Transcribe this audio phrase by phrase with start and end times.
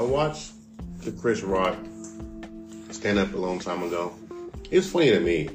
[0.00, 0.52] I watched
[1.04, 1.76] the Chris Rock
[2.90, 4.14] stand up a long time ago.
[4.70, 5.50] It's funny to me.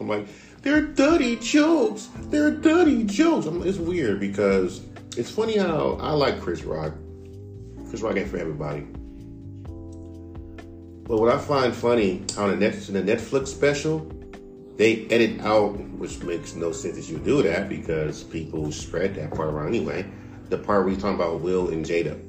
[0.00, 0.26] I'm like,
[0.62, 2.08] they're dirty jokes.
[2.22, 3.46] They're dirty jokes.
[3.46, 4.84] I'm, it's weird because
[5.16, 6.94] it's funny how I like Chris Rock.
[7.88, 8.80] Chris Rock ain't for everybody.
[11.04, 14.00] But what I find funny, on the, Net, in the Netflix special,
[14.78, 19.32] they edit out, which makes no sense that you do that because people spread that
[19.32, 20.04] part around anyway.
[20.48, 22.25] The part where he's talking about Will and Jada.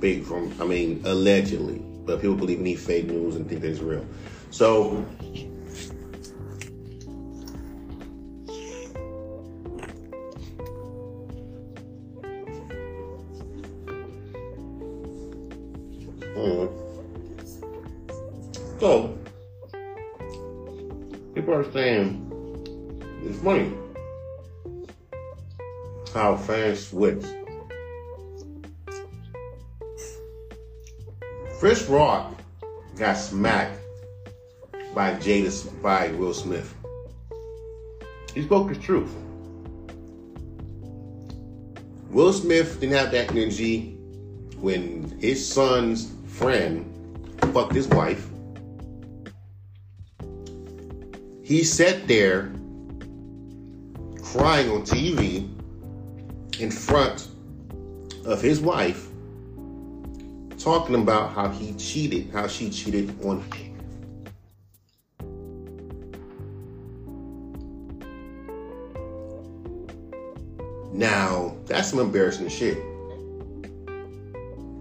[0.00, 1.82] Big from, I mean, allegedly.
[2.04, 4.06] But people believe in fake news and think that it's real.
[4.50, 5.04] So
[31.88, 32.40] Rock
[32.96, 33.80] got smacked
[34.94, 36.74] by Jada by Will Smith.
[38.34, 39.14] He spoke his truth.
[42.10, 43.96] Will Smith didn't have that energy
[44.58, 46.92] when his son's friend
[47.52, 48.28] fucked his wife.
[51.42, 52.52] He sat there
[54.22, 55.48] crying on TV
[56.58, 57.28] in front
[58.24, 59.05] of his wife,
[60.66, 63.78] talking about how he cheated, how she cheated on him.
[70.92, 72.78] Now, that's some embarrassing shit.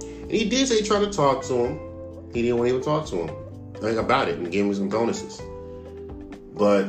[0.07, 1.79] And he did say try to talk to him.
[2.33, 3.29] He didn't want to even talk to him
[3.79, 5.39] like, about it and gave him some bonuses.
[6.55, 6.85] But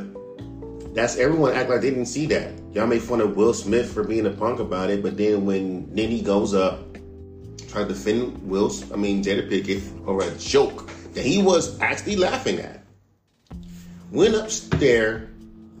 [0.95, 2.51] that's everyone act like they didn't see that.
[2.73, 5.85] Y'all made fun of Will Smith for being a punk about it, but then when
[5.89, 6.86] Nitty goes up,
[7.67, 12.15] try to defend Will, I mean Jada Pinkett, over a joke that he was actually
[12.15, 12.83] laughing at,
[14.11, 15.29] went upstairs,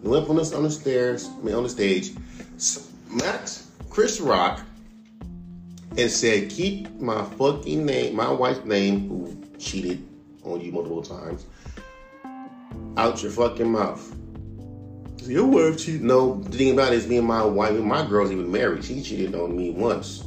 [0.03, 2.11] went up on the, on the stairs, I mean on the stage,
[2.57, 4.61] smacked Chris Rock
[5.97, 10.05] and said, keep my fucking name, my wife's name, who cheated
[10.43, 11.45] on you multiple times,
[12.97, 14.13] out your fucking mouth.
[15.23, 16.03] Your wife cheated.
[16.03, 18.85] No, the thing about it is me and my wife, my girl's even married.
[18.85, 20.23] She cheated on me once.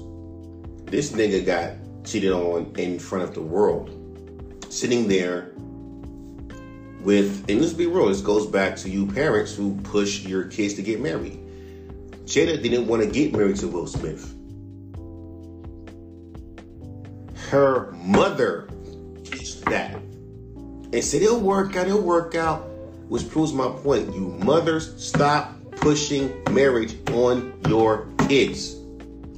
[0.90, 1.72] This nigga got
[2.04, 3.96] cheated on in front of the world.
[4.68, 5.52] Sitting there
[7.02, 10.74] with, and let's be real, this goes back to you parents who push your kids
[10.74, 11.38] to get married.
[12.24, 14.34] Jada didn't want to get married to Will Smith.
[17.50, 18.68] her mother
[19.32, 19.96] is that
[20.92, 22.60] and said it'll work out, it'll work out,
[23.08, 24.14] which proves my point.
[24.14, 28.76] You mothers, stop pushing marriage on your kids.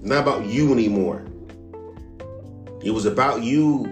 [0.02, 1.24] not about you anymore.
[2.82, 3.84] It was about you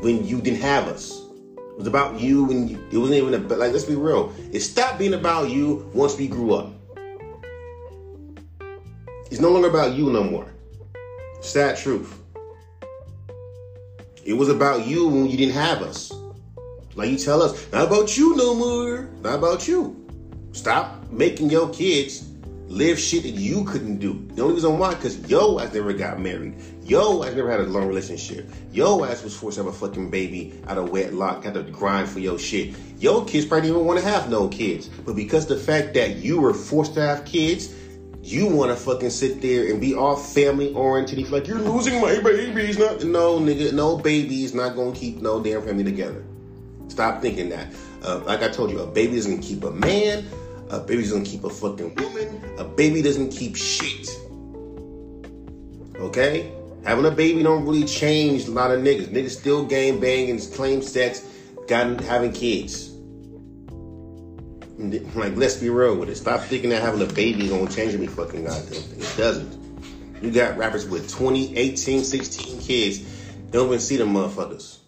[0.00, 1.20] when you didn't have us.
[1.56, 4.32] It was about you when you, it wasn't even about, like, let's be real.
[4.52, 6.72] It stopped being about you once we grew up.
[9.30, 10.46] It's no longer about you no more.
[11.40, 12.20] Sad truth.
[14.24, 16.12] It was about you when you didn't have us.
[16.94, 19.08] Like you tell us, not about you no more.
[19.22, 20.06] Not about you.
[20.52, 22.30] Stop making your kids
[22.68, 24.26] live shit that you couldn't do.
[24.34, 26.54] The only reason why, because yo ass never got married.
[26.82, 28.50] Yo ass never had a long relationship.
[28.72, 32.08] Yo ass was forced to have a fucking baby out of wedlock, had to grind
[32.08, 32.74] for your shit.
[32.98, 34.88] Yo kids probably didn't even want to have no kids.
[34.88, 37.74] But because the fact that you were forced to have kids,
[38.22, 41.18] you want to fucking sit there and be all family oriented.
[41.18, 42.78] He's like, you're losing my babies.
[42.78, 46.24] Not no nigga, no baby's not gonna keep no damn family together.
[46.88, 47.74] Stop thinking that.
[48.02, 50.26] Uh, like I told you, a baby doesn't keep a man.
[50.70, 52.40] A baby doesn't keep a fucking woman.
[52.58, 54.08] A baby doesn't keep shit.
[55.96, 56.52] Okay?
[56.84, 59.08] Having a baby don't really change a lot of niggas.
[59.08, 61.26] Niggas still game bang and claim sex,
[61.66, 62.90] got having kids.
[65.14, 66.16] Like, let's be real with it.
[66.16, 69.00] Stop thinking that having a baby is gonna change any fucking goddamn thing.
[69.00, 69.64] It doesn't.
[70.22, 72.98] You got rappers with 20, 18, 16 kids.
[73.50, 74.78] Don't even see them motherfuckers.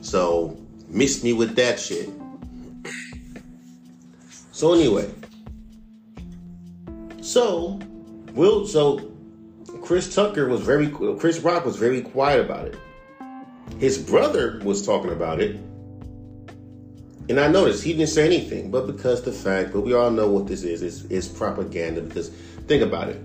[0.00, 0.56] So,
[0.88, 2.08] miss me with that shit.
[4.58, 5.08] So anyway.
[7.22, 7.78] So,
[8.32, 9.12] Will, so
[9.82, 12.76] Chris Tucker was very, Chris Rock was very quiet about it.
[13.78, 15.60] His brother was talking about it
[17.28, 20.28] and I noticed he didn't say anything, but because the fact, but we all know
[20.28, 22.00] what this is, is, is propaganda.
[22.00, 22.30] Because
[22.66, 23.22] think about it.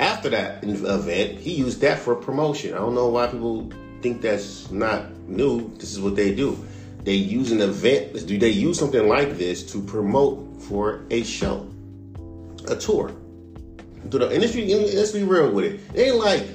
[0.00, 2.72] After that event, he used that for promotion.
[2.72, 3.70] I don't know why people
[4.00, 5.70] think that's not new.
[5.76, 6.56] This is what they do.
[7.02, 11.68] They use an event, do they use something like this to promote for a show,
[12.68, 13.12] a tour.
[14.10, 15.80] To the industry, let's be real with it.
[15.94, 16.46] It ain't like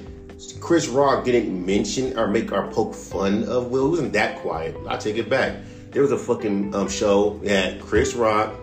[0.60, 3.84] Chris Rock didn't mention or make or poke fun of Will.
[3.86, 4.76] He wasn't that quiet.
[4.88, 5.56] I take it back.
[5.90, 8.54] There was a fucking um, show that Chris Rock,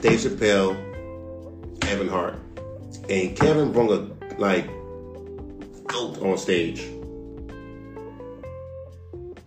[0.00, 0.74] Dave Chappelle,
[1.80, 2.38] Kevin Hart,
[3.08, 4.08] and Kevin brought a
[4.38, 4.66] like
[5.86, 6.80] goat on stage.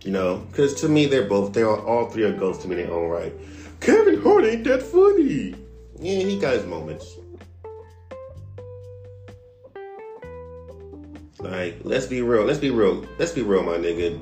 [0.04, 2.80] You know, because to me they're both they are all three are ghosts to me
[2.80, 3.32] in their own right.
[3.80, 5.54] Kevin Hart ain't that funny.
[6.00, 7.16] Yeah, he got his moments.
[11.40, 12.44] Like, let's be real.
[12.44, 13.06] Let's be real.
[13.18, 14.20] Let's be real, my nigga.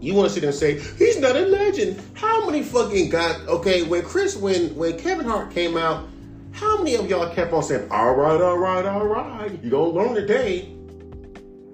[0.00, 2.00] You want to sit there and say he's not a legend?
[2.14, 3.82] How many fucking got okay?
[3.82, 6.08] When Chris, when when Kevin Hart came out,
[6.52, 9.90] how many of y'all kept on saying, "All right, all right, all right, you gonna
[9.90, 10.72] learn today"?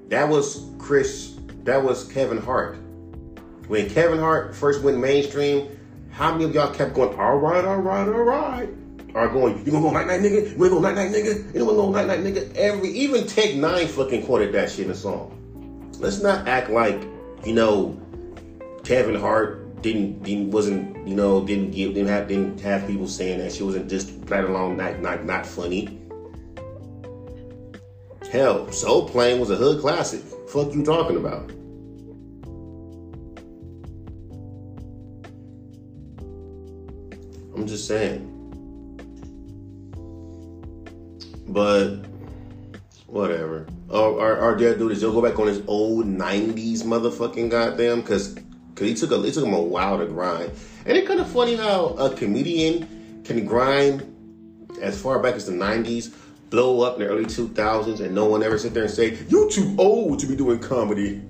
[0.08, 1.34] That was Chris.
[1.64, 2.76] That was Kevin Hart.
[3.68, 5.68] When Kevin Hart first went mainstream,
[6.14, 8.68] how many of y'all kept going, "All right, all right, all right"?
[9.16, 10.56] Are going, you gonna go night night nigga?
[10.56, 11.54] We gonna go night night nigga?
[11.54, 12.54] You gonna go night night nigga?
[12.54, 15.30] Every even Tech N9ne fucking quoted that shit in the song.
[15.98, 17.02] Let's not act like
[17.44, 18.00] you know
[18.84, 23.38] Kevin Hart didn't, didn't wasn't you know didn't give didn't have didn't have people saying
[23.38, 26.00] that she wasn't just playing along not not not funny.
[28.30, 30.20] Hell, Soul Plane was a hood classic.
[30.48, 31.50] Fuck you talking about?
[37.54, 38.30] I'm just saying.
[41.48, 42.04] But
[43.06, 43.66] whatever.
[43.90, 48.00] Our, our, our dad dude is he'll go back on his old '90s motherfucking goddamn
[48.00, 50.50] because because he took a it took him a while to grind.
[50.84, 54.10] And it's kind of funny how a comedian can grind
[54.82, 56.12] as far back as the '90s,
[56.50, 59.50] blow up in the early 2000s, and no one ever sit there and say you're
[59.50, 61.22] too old to be doing comedy.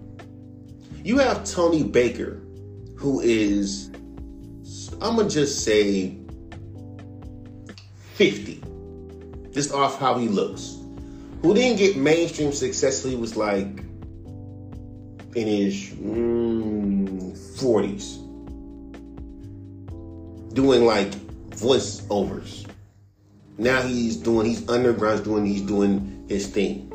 [1.03, 2.41] You have Tony Baker,
[2.97, 3.91] who is
[5.04, 6.16] I'm gonna just say
[8.14, 8.62] 50
[9.52, 10.78] just off how he looks.
[11.42, 13.66] Who didn't get mainstream success he was like
[15.34, 18.22] in his mm, 40s.
[20.54, 21.10] Doing like
[21.50, 22.66] voiceovers.
[23.58, 26.90] Now he's doing, he's underground, doing, he's doing his thing.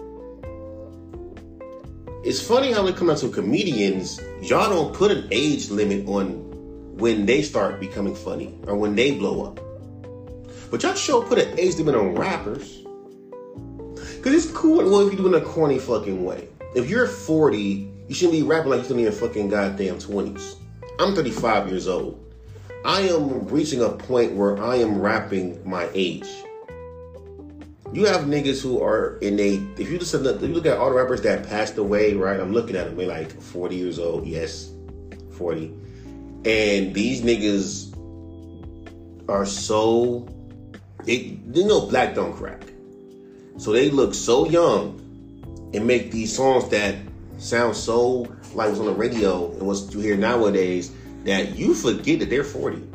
[2.25, 6.07] It's funny how when it comes out to comedians, y'all don't put an age limit
[6.07, 6.48] on
[6.99, 9.59] when they start becoming funny or when they blow up.
[10.69, 12.83] But y'all sure put an age limit on rappers.
[14.21, 16.49] Cause it's cool well if you do it in a corny fucking way.
[16.75, 20.55] If you're 40, you shouldn't be rapping like you're still in your fucking goddamn 20s.
[20.99, 22.23] I'm 35 years old.
[22.85, 26.27] I am reaching a point where I am rapping my age.
[27.91, 29.55] You have niggas who are in a.
[29.77, 32.39] If you just if you look at all the rappers that passed away, right?
[32.39, 32.95] I'm looking at them.
[32.95, 34.27] They're like 40 years old.
[34.27, 34.71] Yes,
[35.37, 35.73] 40.
[36.45, 37.95] And these niggas
[39.29, 40.27] are so
[41.03, 42.63] they, they know black don't crack.
[43.57, 44.99] So they look so young
[45.73, 46.95] and make these songs that
[47.37, 50.91] sound so like what's on the radio and what you hear nowadays
[51.23, 52.87] that you forget that they're 40.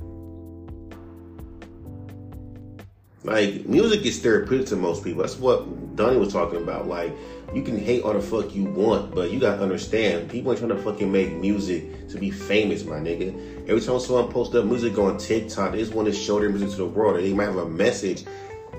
[3.25, 5.23] Like music is therapeutic to most people.
[5.23, 6.87] That's what Donnie was talking about.
[6.87, 7.13] Like
[7.55, 10.77] you can hate all the fuck you want, but you gotta understand people ain't trying
[10.77, 13.33] to fucking make music to be famous, my nigga.
[13.69, 16.71] Every time someone posts up music on TikTok, they just want to show their music
[16.71, 17.17] to the world.
[17.17, 18.25] Or they might have a message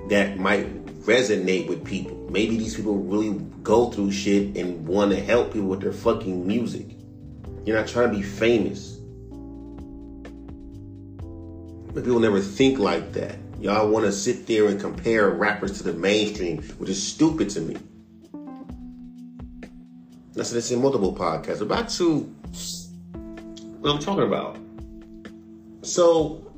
[0.09, 2.27] that might resonate with people.
[2.29, 6.45] Maybe these people really go through shit and want to help people with their fucking
[6.45, 6.97] music.
[7.65, 8.97] You're not trying to be famous.
[11.93, 13.37] But people never think like that.
[13.61, 17.61] Y'all want to sit there and compare rappers to the mainstream, which is stupid to
[17.61, 17.77] me.
[20.35, 21.59] That's this in multiple podcasts.
[21.59, 22.19] But back to
[23.79, 24.57] what I'm talking about.
[25.81, 26.51] So,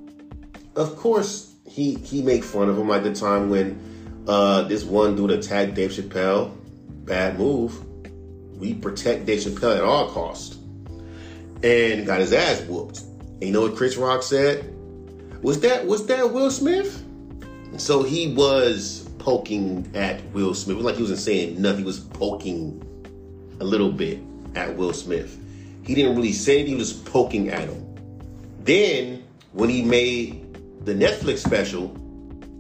[0.75, 5.15] of course, he he made fun of him like the time when uh, this one
[5.15, 6.55] dude attacked Dave Chappelle.
[7.05, 7.83] Bad move.
[8.57, 10.57] We protect Dave Chappelle at all costs.
[11.63, 12.99] And got his ass whooped.
[12.99, 14.73] And you know what Chris Rock said?
[15.43, 17.03] Was that was that Will Smith?
[17.77, 20.75] So he was poking at Will Smith.
[20.75, 21.79] It was like he wasn't saying nothing.
[21.79, 22.83] He was poking
[23.59, 24.19] a little bit
[24.55, 25.39] at Will Smith.
[25.83, 27.83] He didn't really say it, he was poking at him.
[28.63, 29.23] Then,
[29.53, 31.95] when he made the Netflix special,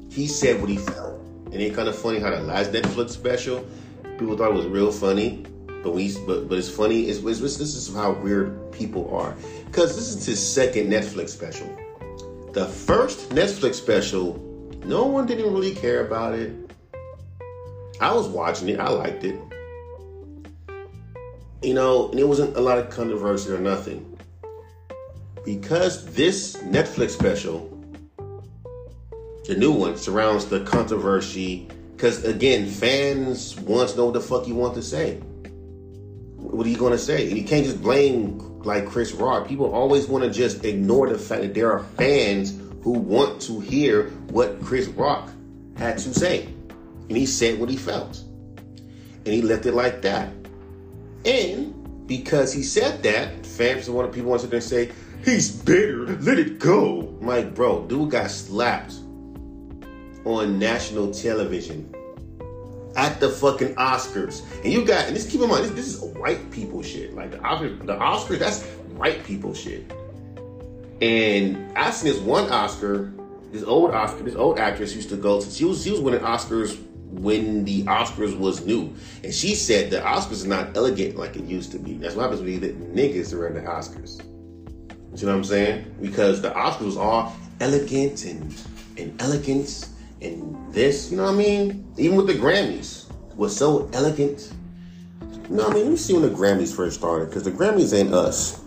[0.09, 1.19] he said what he felt.
[1.51, 3.65] And it's kind of funny how the last Netflix special,
[4.17, 5.45] people thought it was real funny.
[5.83, 7.03] But we, but, but it's funny.
[7.03, 9.35] It's, it's, this is how weird people are.
[9.65, 11.67] Because this is his second Netflix special.
[12.53, 14.41] The first Netflix special,
[14.85, 16.53] no one didn't really care about it.
[17.99, 18.79] I was watching it.
[18.79, 19.39] I liked it
[21.67, 24.17] you know, and it wasn't a lot of controversy or nothing.
[25.43, 27.67] Because this Netflix special,
[29.43, 31.67] the new one, surrounds the controversy.
[31.91, 35.17] Because again, fans want to know what the fuck you want to say.
[36.37, 37.27] what are you gonna say?
[37.27, 39.45] And you can't just blame like Chris Rock.
[39.45, 43.59] People always want to just ignore the fact that there are fans who want to
[43.59, 45.29] hear what Chris Rock
[45.75, 46.45] had to say.
[47.09, 48.23] And he said what he felt.
[49.25, 50.31] And he left it like that.
[51.27, 54.91] And because he said that, fans want people want to there and say,
[55.25, 57.17] he's bitter, let it go.
[57.19, 58.93] I'm like, bro, dude got slapped
[60.23, 61.93] on national television
[62.95, 64.41] at the fucking Oscars.
[64.63, 67.13] And you got, and just keep in mind, this, this is white people shit.
[67.13, 68.63] Like the the Oscars, that's
[68.95, 69.91] white people shit.
[71.01, 73.13] And I seen this one Oscar,
[73.51, 75.49] this old Oscar, this old actress used to go to.
[75.49, 76.81] She was she was winning Oscars
[77.17, 78.93] when the Oscars was new,
[79.23, 81.93] and she said the Oscars is not elegant like it used to be.
[81.93, 84.23] That's what happens when you let niggas around the Oscars.
[85.19, 85.95] You know what I'm saying?
[86.01, 88.55] Because the Oscars was all elegant and
[88.97, 91.11] and elegance and this.
[91.11, 91.93] You know what I mean?
[91.97, 93.05] Even with the Grammys,
[93.35, 94.51] was so elegant.
[95.49, 95.83] You know what I mean?
[95.83, 98.63] Let me see when the Grammys first started, because the Grammys ain't us.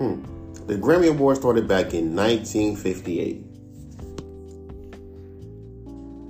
[0.00, 0.24] Hmm.
[0.66, 3.44] The Grammy Awards started back in 1958.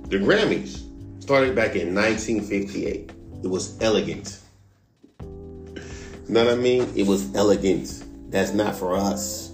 [0.09, 3.11] The Grammys started back in 1958.
[3.45, 4.39] It was elegant.
[5.21, 6.91] You know what I mean?
[6.97, 8.03] It was elegant.
[8.29, 9.53] That's not for us.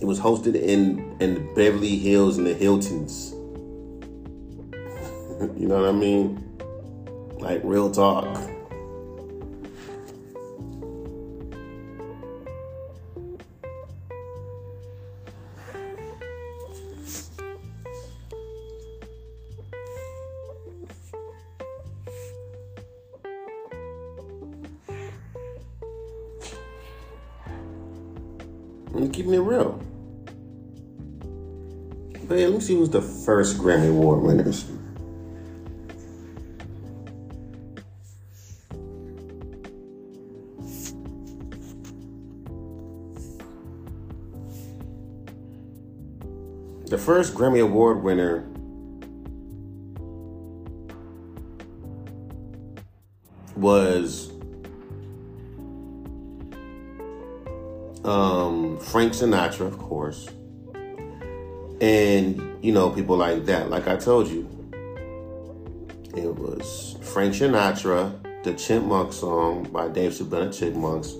[0.00, 3.32] It was hosted in in Beverly Hills and the Hiltons.
[5.60, 6.38] you know what I mean?
[7.40, 8.51] Like real talk.
[33.32, 34.66] First Grammy Award winners.
[46.90, 48.46] The first Grammy Award winner
[53.56, 54.30] was
[58.04, 60.28] um, Frank Sinatra, of course,
[61.80, 63.68] and you know people like that.
[63.68, 64.48] Like I told you,
[66.16, 71.12] it was Frank Sinatra, the Chipmunk song by David Seville Chipmunks.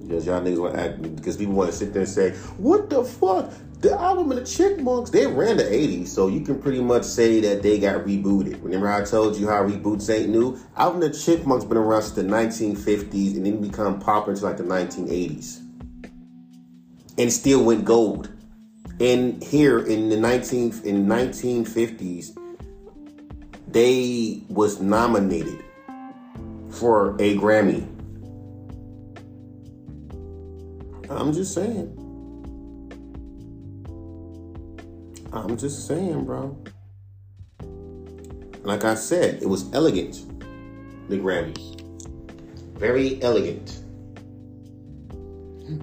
[0.00, 2.90] Because y'all niggas want to act, because people want to sit there and say, "What
[2.90, 6.80] the fuck?" The Alvin and the Chipmunks, they ran the 80s, so you can pretty
[6.80, 8.62] much say that they got rebooted.
[8.64, 10.58] Remember I told you how reboots ain't new?
[10.76, 14.56] Alvin and the Chipmunks been around since the 1950s and then become popular until like
[14.56, 15.60] the 1980s.
[17.18, 18.30] And still went gold.
[18.98, 22.36] And here in the 19 in 1950s,
[23.68, 25.62] they was nominated
[26.70, 27.86] for a Grammy.
[31.10, 31.92] I'm just saying.
[35.32, 36.56] I'm just saying, bro.
[38.62, 40.22] Like I said, it was elegant.
[41.10, 41.80] The Grammys.
[42.78, 43.82] Very elegant.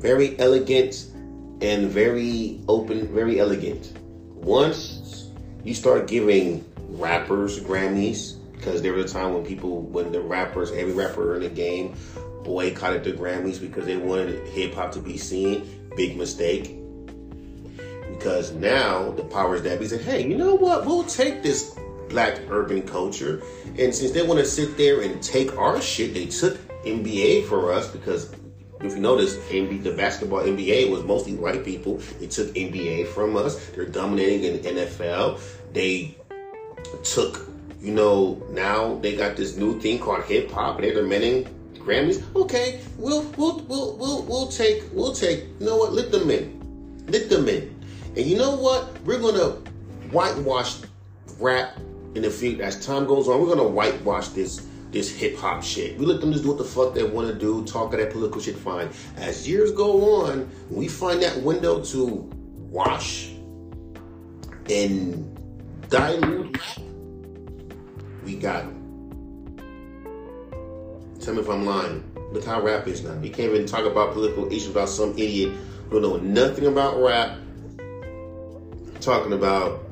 [0.02, 1.13] Very elegant
[1.64, 3.98] and very open, very elegant.
[4.36, 5.30] Once
[5.64, 10.72] you start giving rappers Grammys, because there was a time when people, when the rappers,
[10.72, 11.96] every rapper in the game
[12.44, 15.90] boycotted the Grammys because they wanted hip hop to be seen.
[15.96, 16.76] Big mistake
[18.24, 20.86] because now the powers that be said, hey, you know what?
[20.86, 21.76] We'll take this
[22.10, 23.42] black urban culture.
[23.78, 27.74] And since they want to sit there and take our shit, they took NBA for
[27.74, 28.34] us because
[28.84, 31.98] if you notice, the basketball NBA was mostly white people.
[32.20, 33.68] They took NBA from us.
[33.70, 35.40] They're dominating in NFL.
[35.72, 36.18] They
[37.04, 37.48] took,
[37.82, 42.24] you know, now they got this new thing called hip hop, they're demanding Grammys.
[42.36, 45.46] Okay, we'll we'll we'll we'll we'll take we'll take.
[45.60, 45.94] You know what?
[45.94, 47.06] Let them in.
[47.08, 47.78] Let them in.
[48.16, 49.02] And you know what?
[49.04, 49.58] We're gonna
[50.12, 50.78] whitewash
[51.40, 51.78] rap
[52.16, 53.42] in the future as time goes on.
[53.42, 55.98] We're gonna whitewash this this hip hop shit.
[55.98, 58.12] We let them just do what the fuck they want to do, talk of that
[58.12, 58.56] political shit.
[58.56, 58.90] Fine.
[59.18, 62.06] As years go on, we find that window to
[62.70, 63.32] wash
[64.70, 65.38] and
[65.90, 66.58] dilute
[68.24, 68.66] We got.
[71.20, 72.10] Tell me if I'm lying.
[72.32, 73.20] Look how rap is now.
[73.22, 75.54] You can't even talk about political issues without some idiot
[75.90, 77.38] who know nothing about rap
[79.00, 79.84] talking about,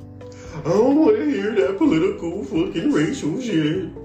[0.56, 4.01] I don't want to hear that political fucking racial shit.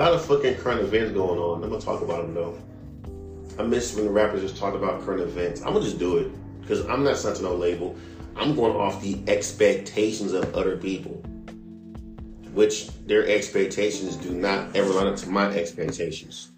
[0.00, 1.62] Lot of fucking current events going on.
[1.62, 2.58] I'm gonna talk about them though.
[3.58, 5.60] I miss when the rappers just talk about current events.
[5.60, 7.94] I'm gonna just do it because I'm not signed to no label.
[8.34, 11.22] I'm going off the expectations of other people,
[12.54, 16.50] which their expectations do not ever line up to my expectations.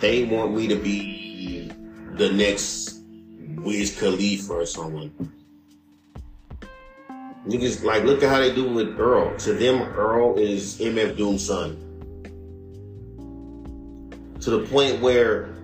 [0.00, 1.70] They want me to be
[2.14, 2.98] the next
[3.58, 5.12] Wiz Khalifa or someone.
[7.46, 9.36] Niggas like look at how they do with Earl.
[9.36, 11.90] To them, Earl is MF Doom's son.
[14.42, 15.54] To the point where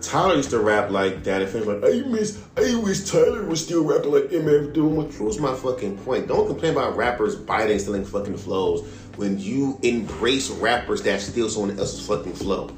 [0.00, 1.42] Tyler used to rap like that.
[1.42, 4.96] If like, I miss, I wish Tyler was still rapping like MF Doom.
[4.96, 6.28] Which was my fucking point.
[6.28, 11.78] Don't complain about rappers biting, stealing fucking flows when you embrace rappers that steal someone
[11.78, 12.68] else's fucking flow.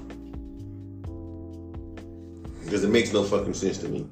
[2.65, 4.07] Because it makes no fucking sense to me.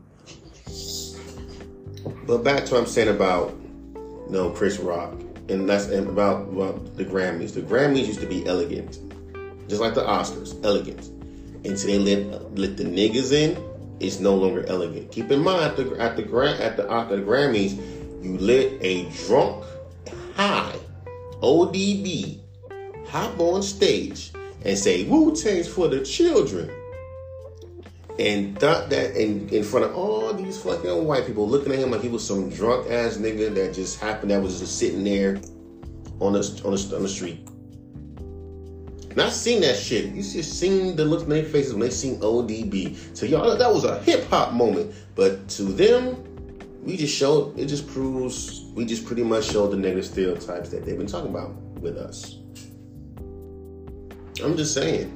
[2.27, 3.51] But back to what I'm saying about
[4.27, 5.15] you know, Chris Rock,
[5.49, 7.55] and that's and about, about the Grammys.
[7.55, 8.99] The Grammys used to be elegant,
[9.69, 11.11] just like the Oscars, elegant
[11.65, 13.63] until they let let the niggas in,
[14.01, 15.11] it's no longer elegant.
[15.13, 16.23] Keep in mind at the at the
[16.61, 17.77] at the, at the Grammys,
[18.23, 19.65] you let a drunk,
[20.35, 20.77] high,
[21.43, 22.41] ODB,
[23.09, 24.33] hop on stage
[24.65, 26.71] and say Wu Tang's for the children.
[28.19, 31.93] And thought that in, in front of all these fucking white people looking at him
[31.93, 35.41] like he was some drunk ass nigga that just happened that was just sitting there
[36.19, 37.47] on the on the, on the street.
[39.19, 40.15] Not seen that shit.
[40.15, 43.17] You just seen the looks on their faces when they seen ODB.
[43.17, 44.95] So y'all, that was a hip hop moment.
[45.17, 46.23] But to them,
[46.85, 47.59] we just showed.
[47.59, 51.31] It just proves we just pretty much showed the negative stereotypes that they've been talking
[51.31, 52.37] about with us.
[54.41, 55.13] I'm just saying.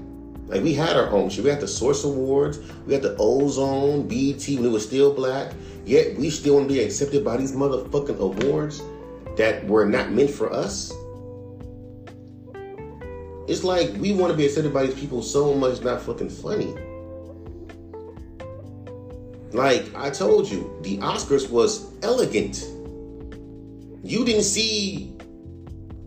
[0.49, 1.45] Like we had our own shit.
[1.45, 2.59] We had the Source Awards.
[2.87, 5.53] We had the Ozone, BET when it was still black.
[5.85, 8.83] Yet we still want to be accepted by these motherfucking awards
[9.37, 10.93] that were not meant for us.
[13.49, 16.75] It's like we want to be accepted by these people so much, not fucking funny.
[19.53, 22.65] Like I told you, the Oscars was elegant.
[24.05, 25.17] You didn't see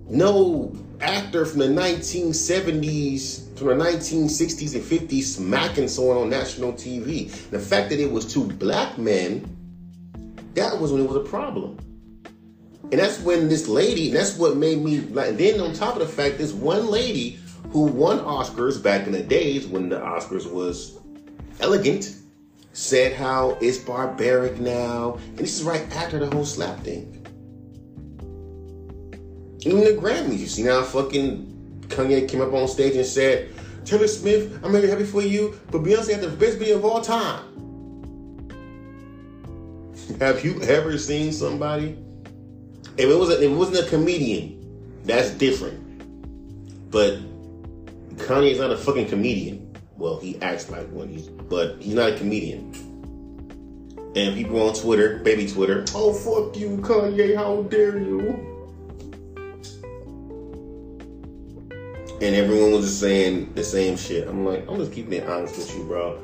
[0.10, 7.30] no actor from the 1970s, from the 1960s and 50s smacking someone on national TV.
[7.50, 9.46] The fact that it was two black men,
[10.54, 11.78] that was when it was a problem.
[12.92, 15.38] And that's when this lady, and that's what made me like.
[15.38, 17.40] Then on top of the fact, this one lady
[17.72, 21.00] who won Oscars back in the days when the Oscars was
[21.60, 22.16] elegant,
[22.74, 27.12] said how it's barbaric now, and this is right after the whole slap thing.
[29.62, 33.50] Even the Grammys, you see now, fucking Kanye came up on stage and said,
[33.84, 37.02] "Taylor Swift, I'm really happy for you, but Beyonce had the best video of all
[37.02, 37.44] time."
[40.20, 41.98] Have you ever seen somebody
[42.98, 45.82] if it was a, if it wasn't a comedian, that's different.
[46.92, 47.20] But
[48.16, 49.76] Kanye is not a fucking comedian.
[49.98, 52.74] Well, he acts like one, he's, but he's not a comedian.
[54.16, 58.52] And people on Twitter, baby Twitter, oh fuck you, Kanye, how dare you?
[62.22, 64.26] And everyone was just saying the same shit.
[64.26, 66.18] I'm like, I'm just keeping it honest with you, bro.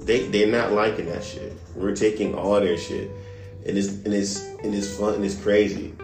[0.04, 1.52] they they're not liking that shit.
[1.76, 3.08] We're taking all their shit
[3.68, 5.94] and it's and it's and it's fun and it's crazy.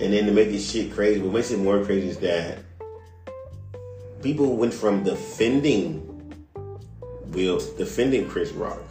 [0.00, 2.58] And then to make this shit crazy, what makes it more crazy is that
[4.22, 6.10] people went from defending
[7.28, 8.82] Will, defending Chris Rock,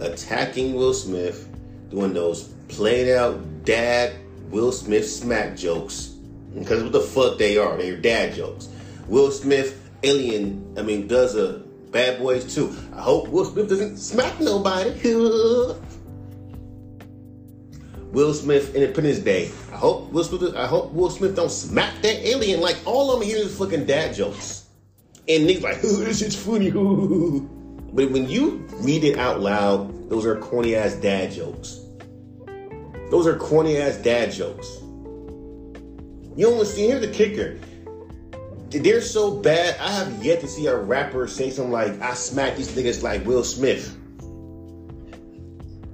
[0.00, 1.48] attacking Will Smith,
[1.90, 4.14] doing those played out dad
[4.48, 6.14] Will Smith smack jokes.
[6.54, 8.68] Because what the fuck they are, they're dad jokes.
[9.06, 11.62] Will Smith, alien, I mean, does a
[11.92, 12.74] Bad Boys too.
[12.94, 14.90] I hope Will Smith doesn't smack nobody.
[18.12, 19.50] Will Smith Independence Day.
[19.72, 20.56] I hope Will Smith.
[20.56, 24.14] I hope Will Smith don't smack that alien like all them here is fucking dad
[24.14, 24.66] jokes.
[25.28, 26.70] And niggas like, oh, this shit's funny.
[26.70, 31.80] But when you read it out loud, those are corny ass dad jokes.
[33.10, 34.68] Those are corny ass dad jokes.
[36.36, 36.88] You don't see.
[36.88, 37.58] Here's the kicker.
[38.70, 39.76] They're so bad.
[39.80, 43.24] I have yet to see a rapper say something like, "I smack these niggas like
[43.26, 43.96] Will Smith."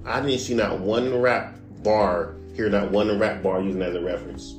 [0.05, 1.56] I didn't see not one rap
[1.87, 4.55] bar, hear not one rap bar using as a reference.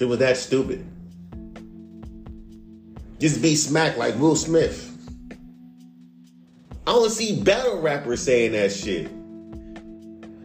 [0.00, 0.84] It was that stupid.
[3.18, 4.84] Just be smacked like Will Smith.
[6.86, 9.08] I don't see battle rappers saying that shit.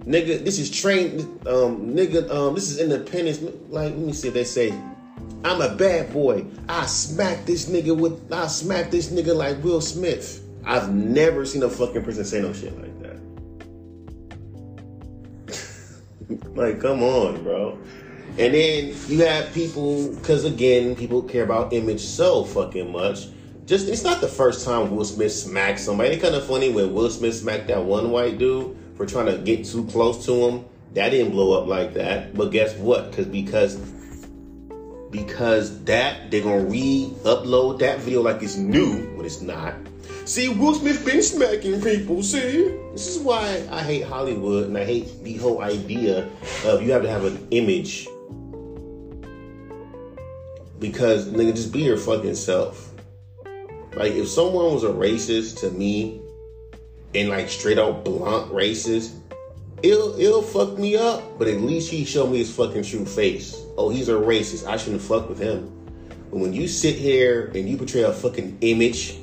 [0.05, 1.21] Nigga, this is trained.
[1.47, 3.41] Um, nigga, um, this is independence.
[3.69, 4.71] Like, let me see if they say,
[5.43, 6.45] I'm a bad boy.
[6.67, 10.42] I smack this nigga with, I smack this nigga like Will Smith.
[10.65, 13.19] I've never seen a fucking person say no shit like that.
[16.55, 17.77] like, come on, bro.
[18.37, 23.27] And then you have people, because again, people care about image so fucking much.
[23.65, 26.09] Just it's not the first time Will Smith smacked somebody.
[26.11, 29.37] It's kind of funny when Will Smith smacked that one white dude for trying to
[29.37, 30.65] get too close to him.
[30.93, 32.35] That didn't blow up like that.
[32.35, 33.11] But guess what?
[33.11, 33.75] Because because
[35.11, 39.75] because that they're gonna re-upload that video like it's new when it's not.
[40.25, 42.23] See, Will Smith been smacking people.
[42.23, 46.29] See, this is why I hate Hollywood and I hate the whole idea
[46.65, 48.07] of you have to have an image
[50.79, 52.91] because nigga, just be your fucking self.
[53.95, 56.21] Like if someone was a racist to me
[57.13, 59.13] and like straight out blunt racist,
[59.81, 61.37] it'll it'll fuck me up.
[61.37, 63.61] But at least he showed me his fucking true face.
[63.77, 64.67] Oh, he's a racist.
[64.67, 65.69] I shouldn't fuck with him.
[66.29, 69.17] But when you sit here and you portray a fucking image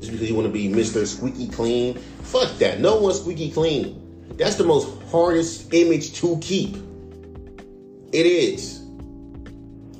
[0.00, 1.06] just because you want to be Mr.
[1.06, 2.80] Squeaky Clean, fuck that.
[2.80, 4.02] No one's squeaky clean.
[4.36, 6.76] That's the most hardest image to keep.
[8.12, 8.82] It is.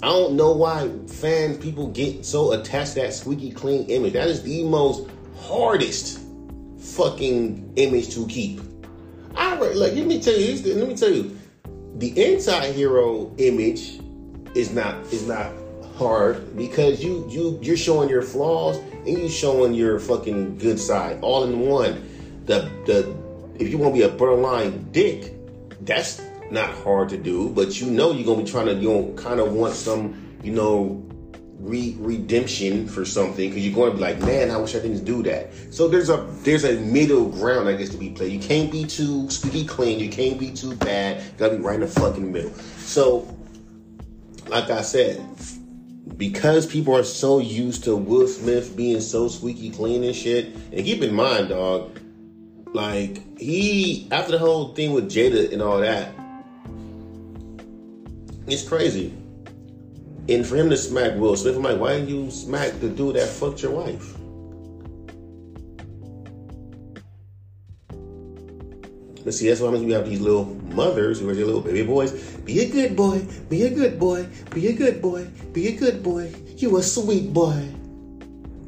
[0.02, 4.12] I don't know why fans, people get so attached to that squeaky clean image.
[4.12, 6.20] That is the most hardest
[6.78, 8.60] fucking image to keep.
[9.34, 11.38] I like let me tell you, let me tell you,
[11.96, 14.00] the anti-hero image
[14.54, 15.52] is not is not
[15.96, 21.18] hard because you you you're showing your flaws and you showing your fucking good side
[21.22, 22.02] all in one.
[22.46, 23.16] The the
[23.58, 25.32] if you want to be a borderline dick,
[25.82, 29.14] that's not hard to do, but you know you're gonna be trying to you know
[29.16, 31.02] kind of want some you know
[31.58, 35.04] re- redemption for something because you're going to be like, man, I wish I didn't
[35.04, 35.52] do that.
[35.70, 38.32] So there's a there's a middle ground I guess to be played.
[38.32, 39.98] You can't be too squeaky clean.
[39.98, 41.22] You can't be too bad.
[41.22, 42.52] You gotta be right in the fucking middle.
[42.78, 43.36] So,
[44.46, 45.24] like I said,
[46.16, 50.84] because people are so used to Will Smith being so squeaky clean and shit, and
[50.84, 51.98] keep in mind, dog,
[52.72, 56.12] like he after the whole thing with Jada and all that,
[58.46, 59.12] it's crazy.
[60.28, 63.16] And for him to smack Will Smith, I'm like, why didn't you smack the dude
[63.16, 64.16] that fucked your wife?
[69.26, 72.12] But see, that's why you have these little mothers who are your little baby boys.
[72.12, 76.02] Be a good boy, be a good boy, be a good boy, be a good
[76.02, 76.30] boy.
[76.58, 77.66] You a sweet boy.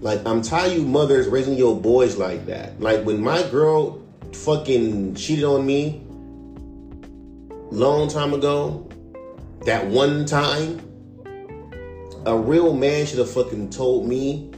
[0.01, 2.81] Like I'm tired you mothers raising your boys like that.
[2.81, 6.01] Like when my girl fucking cheated on me
[7.71, 8.89] long time ago,
[9.67, 10.81] that one time,
[12.25, 14.51] a real man should have fucking told me.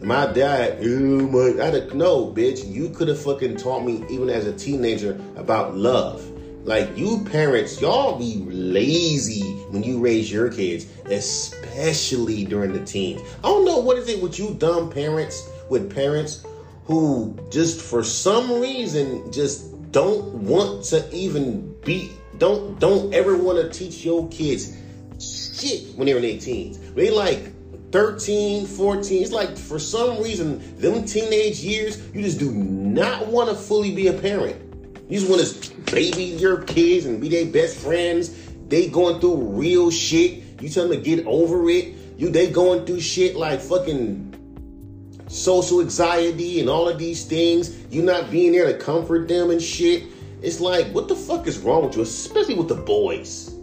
[0.00, 2.66] My dad, oh my, I no, bitch.
[2.66, 6.24] You could have fucking taught me even as a teenager about love.
[6.64, 13.20] Like you parents, y'all be lazy when you raise your kids, especially during the teens.
[13.44, 16.46] I don't know what is it with you dumb parents with parents
[16.84, 23.58] who just for some reason just don't want to even be don't don't ever want
[23.58, 24.76] to teach your kids
[25.20, 26.78] shit when they're in their teens.
[26.94, 27.52] They like
[27.92, 29.22] 13, 14.
[29.22, 33.94] It's like for some reason, them teenage years, you just do not want to fully
[33.94, 34.62] be a parent.
[35.08, 38.47] You just want to baby your kids and be their best friends.
[38.68, 40.42] They going through real shit.
[40.60, 41.94] You tell them to get over it.
[42.16, 44.34] You they going through shit like fucking
[45.28, 47.76] social anxiety and all of these things.
[47.90, 50.04] You not being there to comfort them and shit.
[50.42, 52.02] It's like, what the fuck is wrong with you?
[52.02, 53.54] Especially with the boys.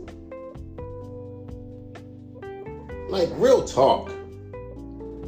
[3.10, 4.12] Like, real talk.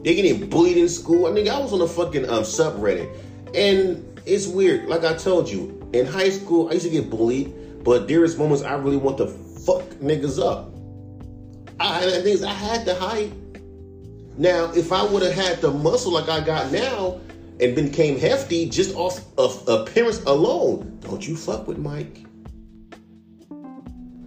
[0.03, 1.25] They getting bullied in school.
[1.25, 3.15] I think I was on a fucking um, subreddit.
[3.53, 4.87] And it's weird.
[4.87, 8.37] Like I told you, in high school, I used to get bullied, but there is
[8.37, 9.27] moments I really want to
[9.67, 10.71] fuck niggas up.
[11.79, 13.33] I, and things I had to hide.
[14.37, 17.19] Now, if I would have had the muscle like I got now
[17.59, 22.23] and became hefty just off of appearance alone, don't you fuck with Mike.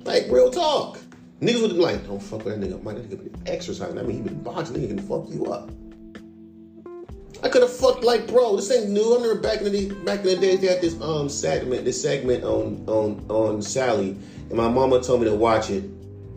[0.05, 0.99] Like real talk.
[1.41, 2.83] Niggas would be like, don't fuck with that nigga.
[2.83, 3.99] Mike, that nigga been exercising.
[3.99, 4.77] I mean, he been boxing.
[4.77, 5.71] Nigga can fuck you up.
[7.43, 8.57] I could have fucked like, bro.
[8.57, 9.13] This ain't new.
[9.13, 12.03] I remember back in the back in the days they had this um segment, this
[12.03, 14.19] segment on on on Sally,
[14.51, 15.85] and my mama told me to watch it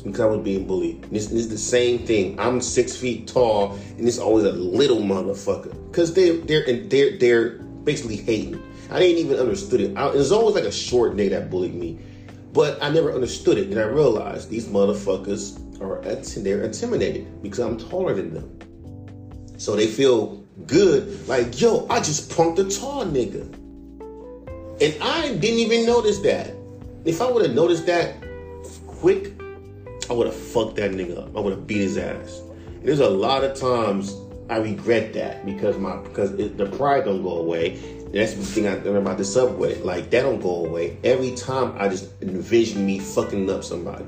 [0.03, 1.03] because I was being bullied.
[1.11, 2.39] This, is the same thing.
[2.39, 7.49] I'm six feet tall, and it's always a little motherfucker because they they're they're they're
[7.83, 8.61] basically hating.
[8.91, 9.97] I didn't even understood it.
[9.97, 11.99] I, it was always like a short nigga that bullied me.
[12.53, 16.01] But I never understood it, and I realized these motherfuckers are
[16.43, 19.57] they're intimidated because I'm taller than them.
[19.57, 23.41] So they feel good, like yo, I just punked a tall nigga,
[24.81, 26.53] and I didn't even notice that.
[27.05, 28.15] If I would have noticed that
[28.87, 29.33] quick,
[30.09, 31.35] I would have fucked that nigga up.
[31.35, 32.41] I would have beat his ass.
[32.65, 34.15] And there's a lot of times
[34.49, 37.77] I regret that because my because it, the pride don't go away.
[38.13, 39.81] That's the thing I learned about the subway.
[39.81, 40.97] Like that don't go away.
[41.03, 44.05] Every time I just envision me fucking up somebody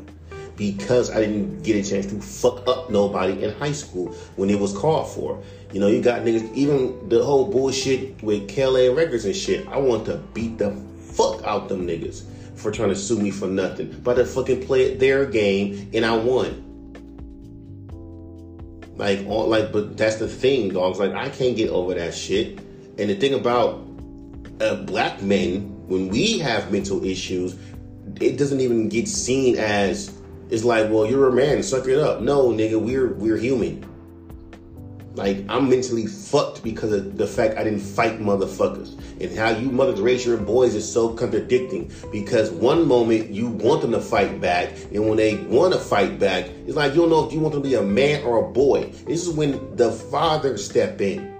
[0.55, 4.57] because I didn't get a chance to fuck up nobody in high school when it
[4.57, 5.43] was called for.
[5.73, 9.67] You know, you got niggas, even the whole bullshit with KLA Records and shit.
[9.67, 10.71] I want to beat the
[11.11, 12.23] fuck out them niggas
[12.65, 13.95] for trying to sue me for nothing.
[14.03, 16.63] But I fucking played their game and I won.
[18.97, 20.97] Like, all, like, but that's the thing, dogs.
[20.97, 22.57] Like, I can't get over that shit.
[22.97, 23.85] And the thing about
[24.61, 27.55] uh, black men, when we have mental issues,
[28.19, 30.11] it doesn't even get seen as
[30.49, 32.21] it's like, well, you're a man, suck it up.
[32.21, 33.83] No, nigga, we're we're human.
[35.15, 38.99] Like I'm mentally fucked because of the fact I didn't fight motherfuckers.
[39.21, 41.91] And how you mothers raise your boys is so contradicting.
[42.11, 46.19] Because one moment you want them to fight back, and when they want to fight
[46.19, 48.45] back, it's like you don't know if you want them to be a man or
[48.45, 48.91] a boy.
[49.07, 51.33] This is when the father step in.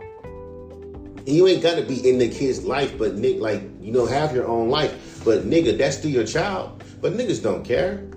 [1.17, 4.05] And you ain't got to be in the kid's life, but Nick, like you know,
[4.05, 5.21] have your own life.
[5.25, 6.81] But nigga, that's still your child.
[7.01, 8.07] But niggas don't care.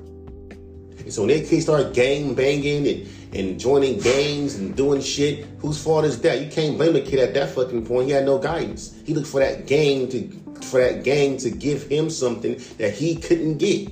[1.08, 5.46] And so when they kids start gang banging and, and joining gangs and doing shit,
[5.58, 6.40] whose fault is that?
[6.40, 8.06] You can't blame the kid at that fucking point.
[8.06, 8.94] He had no guidance.
[9.04, 10.30] He looked for that gang to
[10.62, 13.90] for that gang to give him something that he couldn't get.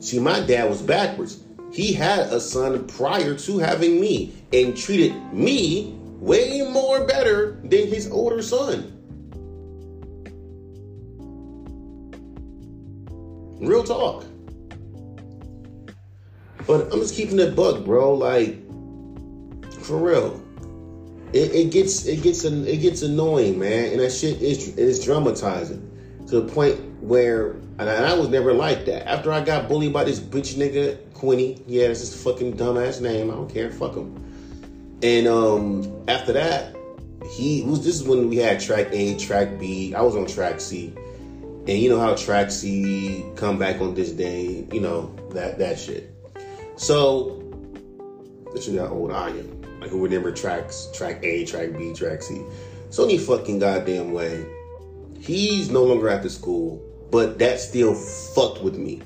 [0.00, 1.42] See, my dad was backwards.
[1.72, 7.88] He had a son prior to having me and treated me way more better than
[7.88, 8.94] his older son.
[13.60, 14.24] Real talk.
[16.68, 18.12] But I'm just keeping it bug, bro.
[18.12, 18.62] Like,
[19.82, 20.44] for real.
[21.32, 25.84] It, it gets it gets it gets annoying, man, and that shit is is dramatizing
[26.26, 29.08] to the point where and I, was never like that.
[29.08, 33.30] After I got bullied by this bitch nigga Quinny, yeah, that's his fucking dumbass name.
[33.30, 34.98] I don't care, fuck him.
[35.02, 36.74] And um after that,
[37.30, 39.94] he was this is when we had track A, track B.
[39.94, 40.94] I was on track C.
[41.66, 45.78] And you know how track C come back on this day, you know, that that
[45.78, 46.17] shit.
[46.78, 47.42] So,
[48.54, 49.64] this is how old I am.
[49.82, 52.44] I can remember tracks, track A, track B, track C.
[52.90, 54.46] So any fucking goddamn way.
[55.18, 59.02] He's no longer at the school, but that still fucked with me.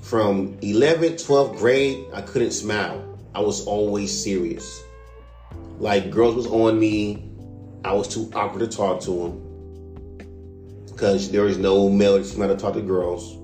[0.00, 3.18] From 11th, 12th grade, I couldn't smile.
[3.34, 4.82] I was always serious.
[5.78, 7.30] Like girls was on me.
[7.84, 10.86] I was too awkward to talk to them.
[10.86, 13.41] Because there is no male that's not to talk to girls.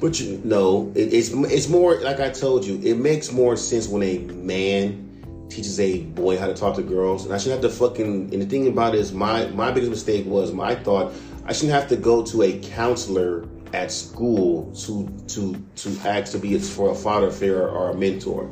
[0.00, 2.80] But you know, it, it's it's more like I told you.
[2.82, 7.24] It makes more sense when a man teaches a boy how to talk to girls,
[7.24, 8.32] and I shouldn't have to fucking.
[8.32, 11.12] And the thing about it is, my my biggest mistake was my thought
[11.46, 16.38] I shouldn't have to go to a counselor at school to to to ask to
[16.38, 18.50] be for a father figure or a mentor.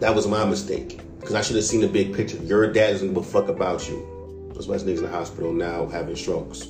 [0.00, 2.36] That was my mistake because I should have seen the big picture.
[2.38, 4.50] Your dad doesn't give a fuck about you.
[4.54, 6.66] That's why niggas in the hospital now having strokes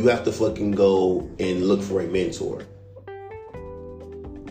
[0.00, 2.64] you have to fucking go and look for a mentor.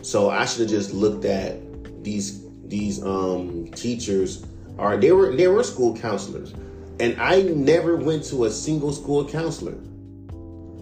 [0.00, 1.58] So I should have just looked at
[2.04, 4.46] these these um teachers
[4.78, 6.54] are they were they were school counselors.
[7.00, 9.74] And I never went to a single school counselor.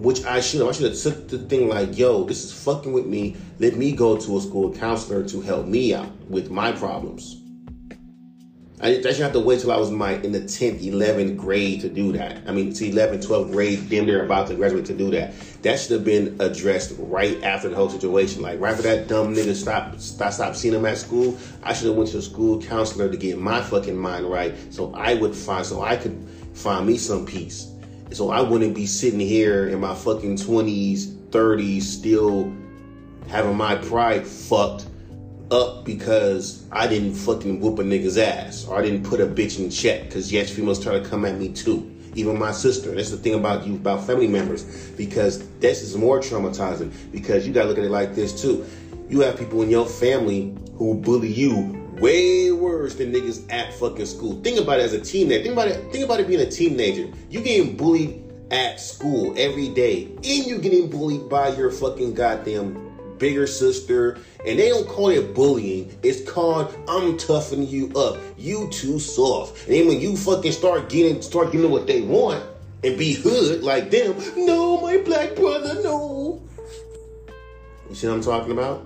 [0.07, 0.69] Which I should have.
[0.69, 3.37] I should have took the thing like, yo, this is fucking with me.
[3.59, 7.41] Let me go to a school counselor to help me out with my problems.
[8.81, 11.89] I actually have to wait till I was my in the 10th, 11th grade to
[11.89, 12.43] do that.
[12.47, 15.35] I mean, to 11th, 12th grade, damn near about to graduate to do that.
[15.63, 18.41] That should have been addressed right after the whole situation.
[18.41, 21.89] Like right after that dumb nigga stopped, stop, stopped seeing him at school, I should
[21.89, 25.35] have went to a school counselor to get my fucking mind right, so I would
[25.35, 26.17] find, so I could
[26.55, 27.73] find me some peace.
[28.13, 32.53] So I wouldn't be sitting here in my fucking 20s, 30s, still
[33.27, 34.87] having my pride fucked
[35.51, 39.59] up because I didn't fucking whoop a nigga's ass or I didn't put a bitch
[39.59, 41.95] in check because yes, females try to come at me too.
[42.15, 42.95] Even my sister.
[42.95, 44.65] That's the thing about you about family members
[44.97, 48.67] because this is more traumatizing because you gotta look at it like this too.
[49.09, 54.07] You have people in your family who bully you way worse than niggas at fucking
[54.07, 54.41] school.
[54.43, 55.43] Think about it as a teenager.
[55.43, 55.93] Think about it.
[55.93, 57.13] Think about it being a teenager.
[57.31, 62.88] You getting bullied at school every day, and you getting bullied by your fucking goddamn
[63.19, 65.97] bigger sister, and they don't call it bullying.
[66.03, 68.19] It's called I'm toughening you up.
[68.37, 69.67] You too soft.
[69.67, 72.45] And then when you fucking start getting start getting what they want
[72.85, 76.43] and be hood like them, no, my black brother, no.
[77.89, 78.85] You see what I'm talking about?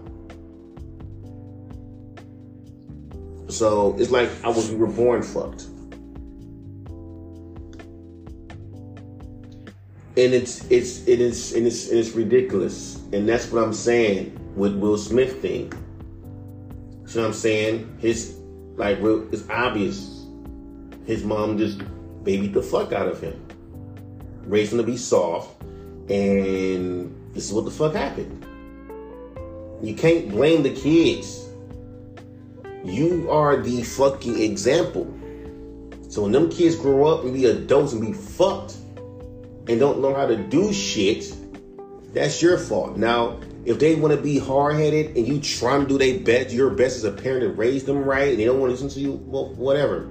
[3.48, 5.66] So it's like I was we were born fucked.
[10.16, 14.74] and it's it's it is and it's it's ridiculous, and that's what I'm saying with
[14.74, 15.72] Will Smith thing.
[17.04, 17.98] See what I'm saying?
[18.00, 18.38] His
[18.76, 20.26] like it's obvious.
[21.04, 21.82] His mom just
[22.24, 23.38] babied the fuck out of him.
[24.44, 25.62] Raised him to be soft,
[26.08, 28.46] and this is what the fuck happened.
[29.82, 31.48] You can't blame the kids.
[32.84, 35.12] You are the fucking example.
[36.08, 38.76] So when them kids grow up and be adults and be fucked
[39.68, 41.32] and don't know how to do shit,
[42.12, 42.96] that's your fault.
[42.96, 46.54] Now, if they want to be hard headed and you trying to do their best,
[46.54, 48.88] your best as a parent to raise them right, and they don't want to listen
[48.90, 50.08] to you, well, whatever.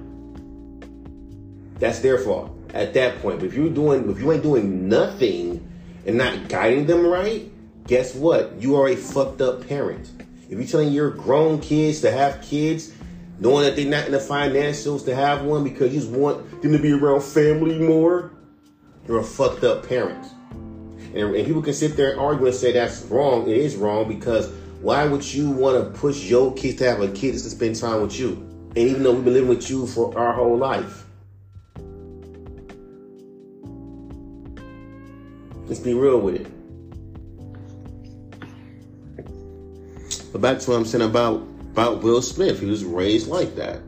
[1.78, 3.40] That's their fault at that point.
[3.40, 5.68] But if you're doing, if you ain't doing nothing
[6.06, 7.50] and not guiding them right,
[7.86, 8.54] guess what?
[8.60, 10.10] You are a fucked up parent.
[10.48, 12.92] If you're telling your grown kids to have kids,
[13.38, 16.72] knowing that they're not in the financials to have one because you just want them
[16.72, 18.32] to be around family more,
[19.06, 20.24] you're a fucked up parent.
[21.14, 23.48] And, and people can sit there and argue and say that's wrong.
[23.48, 27.08] It is wrong because why would you want to push your kids to have a
[27.08, 28.32] kid to spend time with you?
[28.74, 31.04] And even though we've been living with you for our whole life.
[35.66, 36.46] Let's be real with it.
[40.32, 42.60] But back to what I'm saying about, about Will Smith.
[42.60, 43.80] He was raised like that.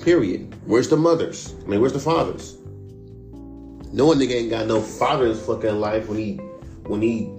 [0.00, 0.54] Period.
[0.64, 1.54] Where's the mothers?
[1.64, 2.56] I mean, where's the fathers?
[3.92, 6.36] No one nigga ain't got no father in his fucking life when he
[6.86, 7.30] when he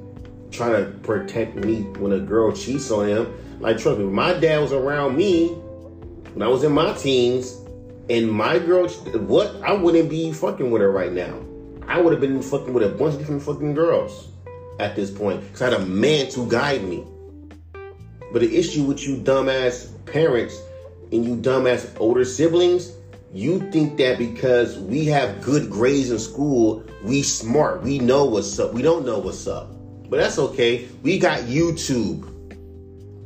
[0.51, 3.59] trying to protect me when a girl cheats on him.
[3.59, 7.57] Like trust me, my dad was around me when I was in my teens,
[8.07, 11.39] and my girl, what I wouldn't be fucking with her right now.
[11.87, 14.29] I would have been fucking with a bunch of different fucking girls
[14.79, 17.03] at this point because I had a man to guide me.
[18.31, 20.59] But the issue with you dumbass parents
[21.11, 22.93] and you dumbass older siblings
[23.33, 28.59] you think that because we have good grades in school, we smart, we know what's
[28.59, 28.73] up.
[28.73, 29.69] We don't know what's up.
[30.07, 30.87] But that's okay.
[31.01, 32.29] We got YouTube.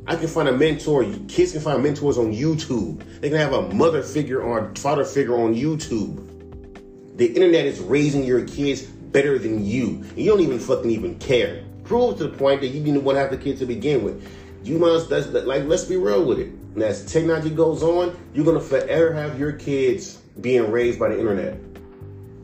[0.06, 1.04] I can find a mentor.
[1.28, 3.02] Kids can find mentors on YouTube.
[3.20, 6.24] They can have a mother figure or father figure on YouTube.
[7.18, 9.88] The internet is raising your kids better than you.
[9.88, 11.64] And you don't even fucking even care.
[11.84, 14.26] Prove to the point that you didn't want to have the kids to begin with.
[14.64, 16.52] You must, like, let's be real with it.
[16.78, 21.18] And as technology goes on, you're gonna forever have your kids being raised by the
[21.18, 21.58] internet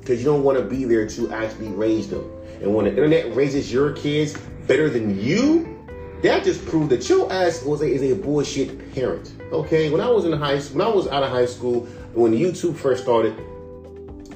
[0.00, 2.28] because you don't want to be there to actually raise them.
[2.60, 5.78] And when the internet raises your kids better than you,
[6.24, 9.32] that just proved that your ass was a, is a bullshit parent.
[9.52, 11.82] Okay, when I was in high school, when I was out of high school,
[12.14, 13.38] when YouTube first started,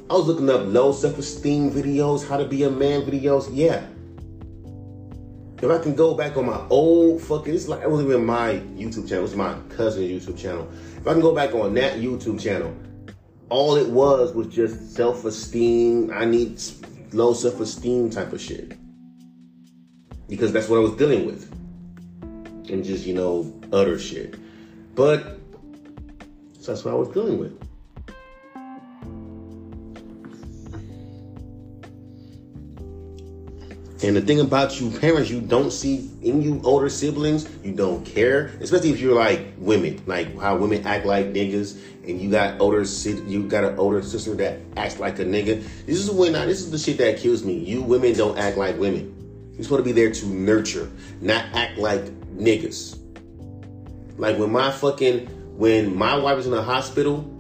[0.09, 3.49] I was looking up low self-esteem videos, how to be a man videos.
[3.53, 3.85] Yeah,
[5.61, 8.55] if I can go back on my old fucking, it's like it wasn't even my
[8.77, 10.69] YouTube channel, it was my cousin's YouTube channel.
[10.97, 12.75] If I can go back on that YouTube channel,
[13.49, 16.13] all it was was just self-esteem.
[16.13, 16.61] I need
[17.13, 18.77] low self-esteem type of shit.
[20.29, 21.51] Because that's what I was dealing with.
[22.71, 24.37] And just, you know, utter shit.
[24.95, 25.39] But
[26.61, 27.68] so that's what I was dealing with.
[34.01, 38.05] And the thing about you parents, you don't see in you older siblings, you don't
[38.05, 38.53] care.
[38.61, 42.85] Especially if you're like women, like how women act like niggas, and you got older
[43.27, 45.65] you got an older sister that acts like a nigga.
[45.85, 47.55] This is when I, this is the shit that kills me.
[47.55, 49.15] You women don't act like women.
[49.55, 50.89] You're supposed to be there to nurture,
[51.21, 52.05] not act like
[52.37, 53.01] niggas.
[54.17, 55.27] Like when my fucking
[55.59, 57.35] when my wife was in the hospital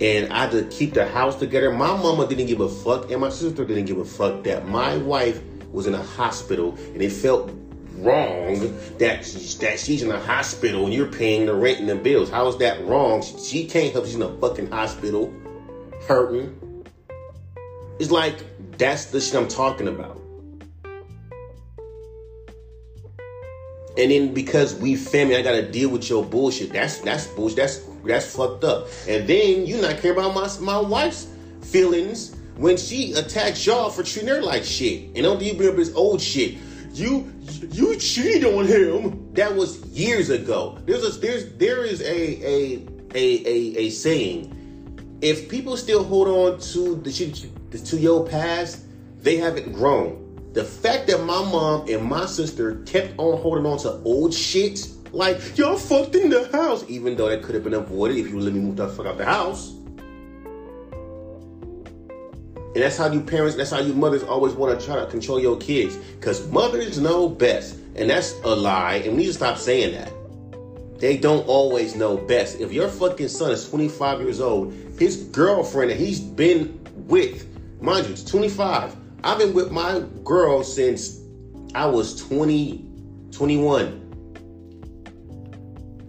[0.00, 3.22] and I had to keep the house together, my mama didn't give a fuck, and
[3.22, 5.40] my sister didn't give a fuck that my wife
[5.72, 7.50] was in a hospital and it felt
[7.98, 8.60] wrong
[8.98, 9.24] that
[9.60, 12.30] that she's in a hospital and you're paying the rent and the bills.
[12.30, 13.22] How is that wrong?
[13.22, 14.06] She, can't help.
[14.06, 15.32] She's in a fucking hospital,
[16.06, 16.84] hurting.
[17.98, 18.36] It's like
[18.78, 20.16] that's the shit I'm talking about.
[23.96, 26.72] And then because we family, I gotta deal with your bullshit.
[26.72, 27.56] That's that's bullshit.
[27.56, 28.86] That's that's fucked up.
[29.08, 31.26] And then you not care about my my wife's
[31.62, 35.04] feelings when she attacks y'all for treating her like shit.
[35.14, 36.56] And don't bring up this old shit.
[36.92, 37.32] You
[37.70, 39.32] you cheated on him.
[39.34, 40.78] That was years ago.
[40.84, 44.54] There's a there's there is a a a a, a saying.
[45.20, 48.84] If people still hold on to the to your past,
[49.22, 50.24] they haven't grown.
[50.52, 54.88] The fact that my mom and my sister kept on holding on to old shit,
[55.12, 58.40] like y'all fucked in the house, even though that could have been avoided if you
[58.40, 59.77] let me move the fuck out the house.
[62.78, 65.40] And that's how you parents, that's how you mothers always want to try to control
[65.40, 65.96] your kids.
[65.96, 67.76] Because mothers know best.
[67.96, 69.02] And that's a lie.
[69.04, 70.12] And we need to stop saying that.
[71.00, 72.60] They don't always know best.
[72.60, 77.48] If your fucking son is 25 years old, his girlfriend that he's been with,
[77.82, 78.94] mind you, it's 25.
[79.24, 81.18] I've been with my girl since
[81.74, 82.88] I was 20,
[83.32, 84.22] 21.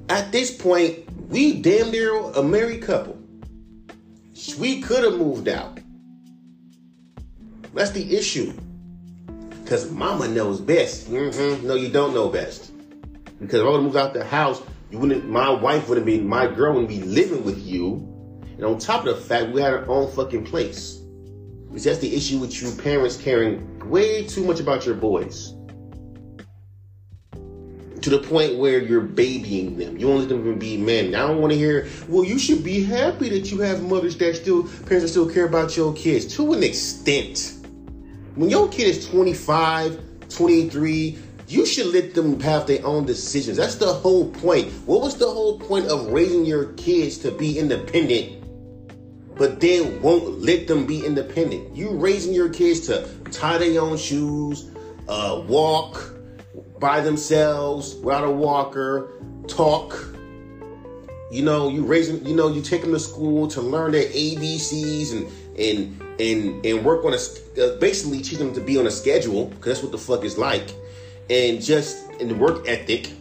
[0.09, 0.99] at this point,
[1.30, 3.17] we damn near a married couple.
[4.59, 5.80] We could have moved out.
[7.74, 8.53] That's the issue.
[9.63, 11.09] Because mama knows best.
[11.09, 11.67] Mm-hmm.
[11.67, 12.72] No, you don't know best.
[13.39, 16.47] Because if I would moved out the house, you wouldn't my wife wouldn't be my
[16.47, 18.05] girl wouldn't be living with you.
[18.55, 20.95] And on top of the fact we had our own fucking place.
[21.67, 25.53] Because that's the issue with you parents caring way too much about your boys
[28.01, 29.97] to the point where you're babying them.
[29.97, 31.15] You let them be men.
[31.15, 34.36] I don't want to hear, well, you should be happy that you have mothers that
[34.36, 37.59] still, parents that still care about your kids to an extent.
[38.36, 41.17] When your kid is 25, 23,
[41.47, 43.57] you should let them have their own decisions.
[43.57, 44.71] That's the whole point.
[44.86, 48.43] What was the whole point of raising your kids to be independent,
[49.36, 51.75] but then won't let them be independent?
[51.75, 54.69] You raising your kids to tie their own shoes,
[55.07, 56.13] uh, walk,
[56.80, 59.11] by themselves without a walker,
[59.47, 60.15] talk.
[61.32, 65.11] You know, you raising, you know, you take them to school to learn their ABCs
[65.11, 65.27] and
[65.60, 69.45] and and and work on a uh, basically teach them to be on a schedule
[69.45, 70.74] because that's what the fuck is like,
[71.30, 73.12] and just in the work ethic.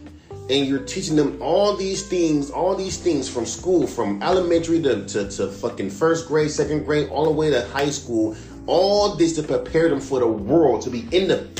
[0.49, 5.05] And you're teaching them all these things, all these things from school, from elementary to,
[5.05, 8.35] to, to fucking first grade, second grade, all the way to high school.
[8.65, 11.59] All this to prepare them for the world, to be independent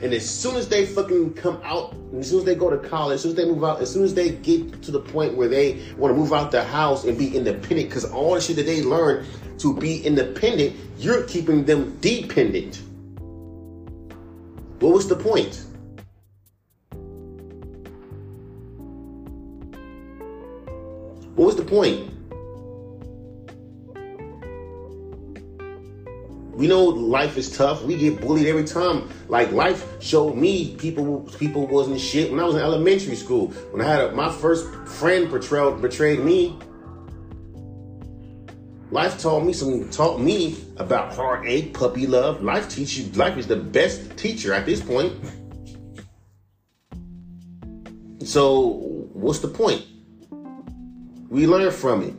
[0.00, 3.16] and as soon as they fucking come out, as soon as they go to college,
[3.16, 5.48] as soon as they move out, as soon as they get to the point where
[5.48, 8.66] they want to move out the house and be independent, because all the shit that
[8.66, 9.26] they learn
[9.58, 12.82] to be independent, you're keeping them dependent.
[14.80, 15.64] What was the point?
[21.34, 22.10] What was the point?
[26.58, 27.84] We know life is tough.
[27.84, 29.08] We get bullied every time.
[29.28, 33.48] Like life showed me people people wasn't shit when I was in elementary school.
[33.70, 36.58] When I had a, my first friend betrayed betrayed me.
[38.90, 42.42] Life taught me some taught me about heartache, puppy love.
[42.42, 45.12] Life teaches life is the best teacher at this point.
[48.24, 48.68] So
[49.12, 49.84] what's the point?
[51.28, 52.14] We learn from it.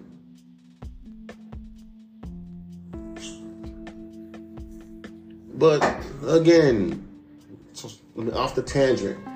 [5.57, 5.81] But
[6.27, 7.05] again,
[8.33, 9.28] off the tangent.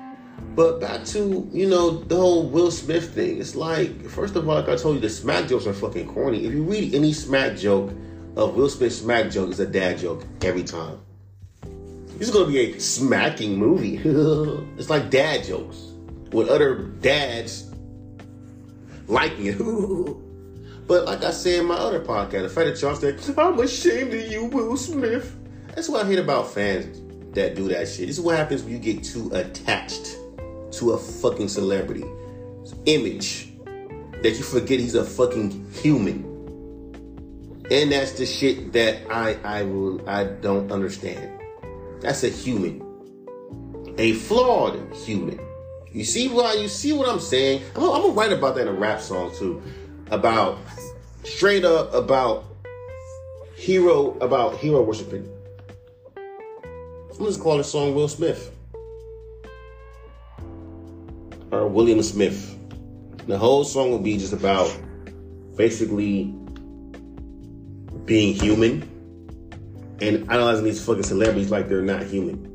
[0.54, 3.40] But back to, you know, the whole Will Smith thing.
[3.40, 6.44] It's like, first of all, like I told you, the smack jokes are fucking corny.
[6.44, 7.90] If you read any smack joke
[8.36, 11.00] of Will Smith's smack joke, it's a dad joke every time.
[12.18, 13.96] This is gonna be a smacking movie.
[14.78, 15.90] it's like dad jokes
[16.30, 17.72] with other dads
[19.08, 19.58] liking it.
[20.86, 24.14] but like I said in my other podcast, the fact that y'all said, I'm ashamed
[24.14, 25.34] of you, Will Smith.
[25.74, 27.00] That's what I hate about fans
[27.34, 28.06] that do that shit.
[28.06, 30.16] This is what happens when you get too attached
[30.78, 32.04] to a fucking celebrity
[32.86, 33.48] image
[34.22, 36.24] that you forget he's a fucking human.
[37.70, 41.40] And that's the shit that I I will I don't understand.
[42.00, 42.82] That's a human.
[43.98, 45.40] A flawed human.
[45.92, 47.62] You see why you see what I'm saying?
[47.76, 49.62] I'm, gonna write about that in a rap song too.
[50.10, 50.58] About
[51.22, 52.44] straight up about
[53.56, 55.30] hero about hero worshiping
[57.18, 58.53] I'm just call the song Will Smith.
[61.54, 62.58] Or William Smith.
[63.28, 64.76] The whole song will be just about
[65.56, 66.34] basically
[68.04, 68.82] being human
[70.00, 72.52] and analyzing these fucking celebrities like they're not human.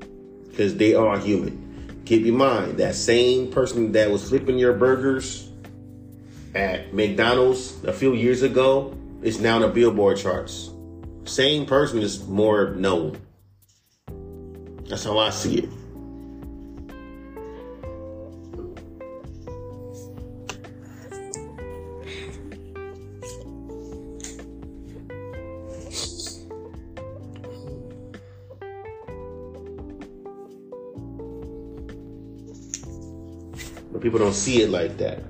[0.50, 2.02] Because they are human.
[2.06, 5.50] Keep in mind, that same person that was flipping your burgers
[6.54, 10.72] at McDonald's a few years ago is now in the Billboard charts.
[11.24, 13.18] Same person is more known.
[14.89, 15.70] That's how I see it.
[34.00, 35.22] But people don't see it like that.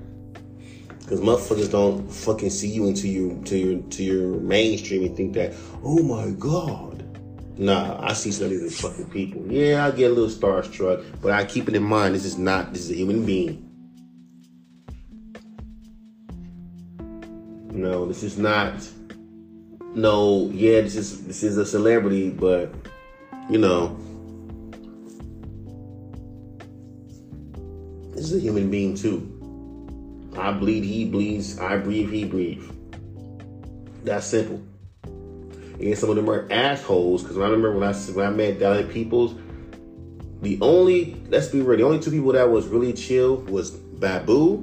[1.08, 5.32] Cause motherfuckers don't fucking see you into your to your to your mainstream and think
[5.34, 7.02] that, oh my god,
[7.58, 9.44] Nah, I see some of these fucking people.
[9.48, 12.72] Yeah, I get a little starstruck, but I keep it in mind this is not
[12.72, 13.66] this is a human being.
[17.72, 18.88] No, this is not
[19.96, 22.72] no, yeah, this is this is a celebrity, but
[23.48, 23.98] you know
[28.30, 29.36] is a human being too.
[30.38, 32.64] I bleed, he bleeds, I breathe, he breathes.
[34.04, 34.62] That's simple.
[35.04, 37.22] And some of them are assholes.
[37.22, 39.34] Because I remember when I when I met Dilated Peoples,
[40.42, 44.56] the only let's be real, the only two people that was really chill was Babu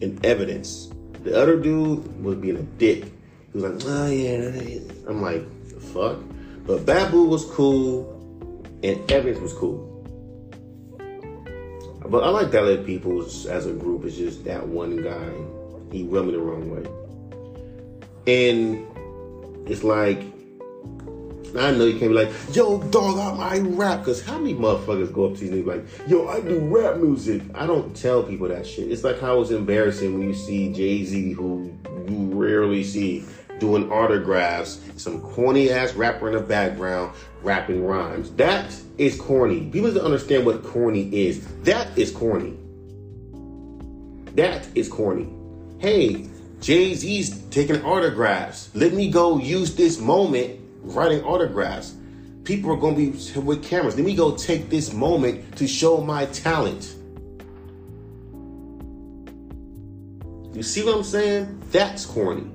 [0.00, 0.90] and evidence.
[1.24, 3.04] The other dude was being a dick.
[3.52, 4.78] He was like, oh yeah.
[5.08, 5.44] I'm like,
[5.92, 6.18] fuck?
[6.66, 8.08] But Babu was cool
[8.82, 9.91] and evidence was cool.
[12.08, 14.04] But I like that people as a group.
[14.04, 15.32] It's just that one guy.
[15.90, 16.86] He rubbed me the wrong way.
[18.26, 18.86] And
[19.68, 20.22] it's like
[21.58, 24.00] I know you can't be like, yo, dog, I'm I rap.
[24.00, 27.42] Because how many motherfuckers go up to these niggas like, yo, I do rap music?
[27.54, 28.90] I don't tell people that shit.
[28.90, 31.70] It's like how it's embarrassing when you see Jay Z, who
[32.08, 33.24] you rarely see,
[33.62, 38.32] doing autographs, some corny ass rapper in the background rapping rhymes.
[38.32, 39.70] That is corny.
[39.70, 41.46] People don't understand what corny is.
[41.62, 42.56] That is corny.
[44.34, 45.28] That is corny.
[45.78, 46.28] Hey,
[46.60, 48.68] Jay Z's taking autographs.
[48.74, 51.94] Let me go use this moment writing autographs.
[52.42, 53.94] People are going to be with cameras.
[53.94, 56.96] Let me go take this moment to show my talent.
[60.52, 61.62] You see what I'm saying?
[61.70, 62.51] That's corny.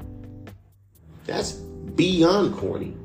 [1.28, 2.96] That's beyond corny.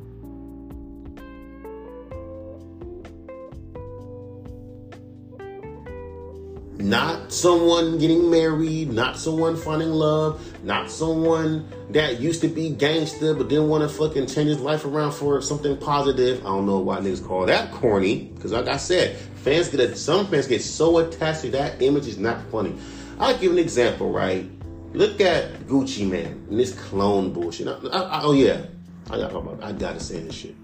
[6.79, 13.35] Not someone getting married, not someone finding love, not someone that used to be gangster
[13.35, 16.41] but didn't want to fucking change his life around for something positive.
[16.41, 20.27] I don't know why niggas call that corny, because like I said, fans get some
[20.27, 22.75] fans get so attached to that image is not funny.
[23.19, 24.51] I'll give an example, right?
[24.95, 27.67] Look at Gucci Mane and this clone bullshit.
[27.67, 28.63] I, I, oh yeah,
[29.11, 30.55] I gotta, I gotta say this shit.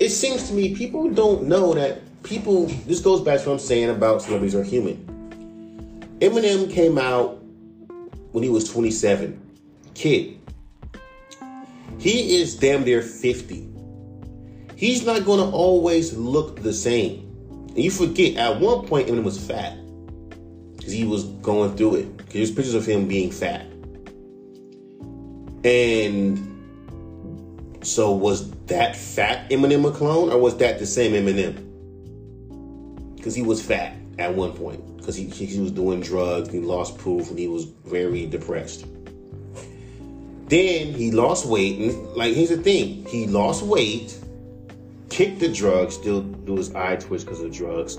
[0.00, 2.66] It seems to me people don't know that people.
[2.86, 5.06] This goes back to what I'm saying about celebrities are human.
[6.20, 7.42] Eminem came out
[8.32, 9.40] when he was 27.
[9.94, 10.40] Kid.
[11.98, 13.68] He is damn near 50.
[14.74, 17.20] He's not to always look the same.
[17.68, 19.76] And you forget, at one point, Eminem was fat.
[20.76, 22.13] Because he was going through it.
[22.34, 23.64] There's pictures of him being fat.
[25.62, 26.36] And
[27.80, 30.30] so was that fat Eminem a clone?
[30.30, 31.54] Or was that the same Eminem?
[33.14, 36.98] Because he was fat at one point because he, he was doing drugs, he lost
[36.98, 38.86] proof, and he was very depressed.
[40.48, 44.18] Then he lost weight, and like here's the thing: he lost weight,
[45.08, 47.94] kicked the drugs, still do his eye twitch because of drugs,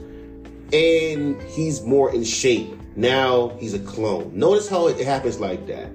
[0.74, 2.74] and he's more in shape.
[2.96, 4.32] Now he's a clone.
[4.34, 5.92] Notice how it happens like that.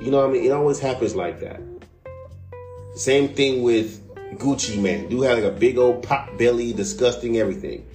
[0.00, 0.44] You know what I mean?
[0.44, 1.60] It always happens like that.
[2.94, 4.00] Same thing with
[4.38, 5.08] Gucci Mane.
[5.08, 7.86] Dude had like a big old pot belly, disgusting everything.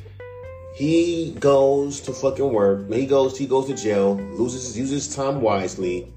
[0.76, 2.92] He goes to fucking work.
[2.92, 3.38] He goes.
[3.38, 4.16] He goes to jail.
[4.16, 6.12] Loses uses time wisely.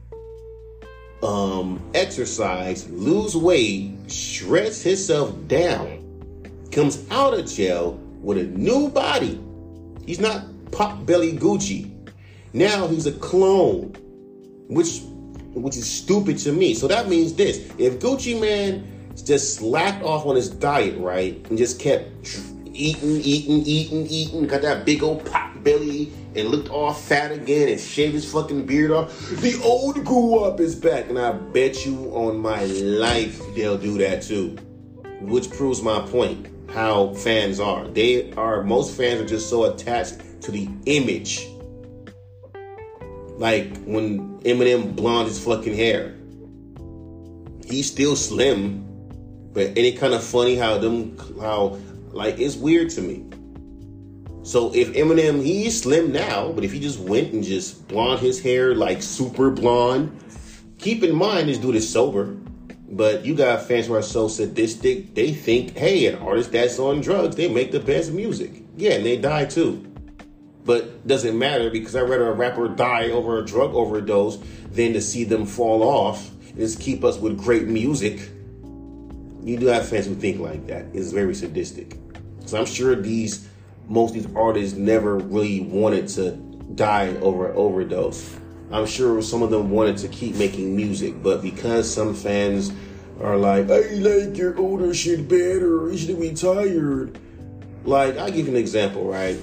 [1.23, 6.03] Um, exercise, lose weight, shreds himself down,
[6.73, 9.41] comes out of jail with a new body.
[10.05, 11.91] He's not pop belly Gucci.
[12.53, 13.95] Now he's a clone,
[14.69, 15.03] which
[15.55, 16.75] which is stupid to me.
[16.75, 21.57] So that means this: if Gucci Mane just slacked off on his diet, right, and
[21.57, 22.09] just kept
[22.73, 27.69] eating, eating, eating, eating, got that big old pot belly and looked all fat again
[27.69, 29.17] and shaved his fucking beard off.
[29.29, 33.99] The old grew up is back, and I bet you on my life they'll do
[33.99, 34.57] that too.
[35.21, 37.87] Which proves my point how fans are.
[37.87, 41.49] They are, most fans are just so attached to the image.
[43.39, 46.15] Like when Eminem blonde his fucking hair.
[47.65, 48.85] He's still slim,
[49.53, 51.79] but any kind of funny how them how
[52.11, 53.25] like it's weird to me.
[54.45, 58.41] So if Eminem, he's slim now, but if he just went and just blonde his
[58.41, 60.19] hair like super blonde,
[60.79, 62.37] keep in mind this dude is sober.
[62.91, 67.01] But you got fans who are so sadistic, they think, hey, an artist that's on
[67.01, 68.65] drugs, they make the best music.
[68.77, 69.92] Yeah, and they die too.
[70.65, 74.39] But doesn't matter because I'd rather a rapper die over a drug overdose
[74.71, 78.21] than to see them fall off and just keep us with great music.
[79.43, 80.87] You do have fans who think like that.
[80.93, 81.97] It's very sadistic.
[82.47, 83.49] So I'm sure these
[83.89, 86.33] most of these artists never really wanted to
[86.75, 88.37] die over an overdose.
[88.71, 92.73] I'm sure some of them wanted to keep making music, but because some fans
[93.21, 97.19] are like, I like your older shit better, you should be tired.
[97.85, 99.39] Like, I'll give you an example, right?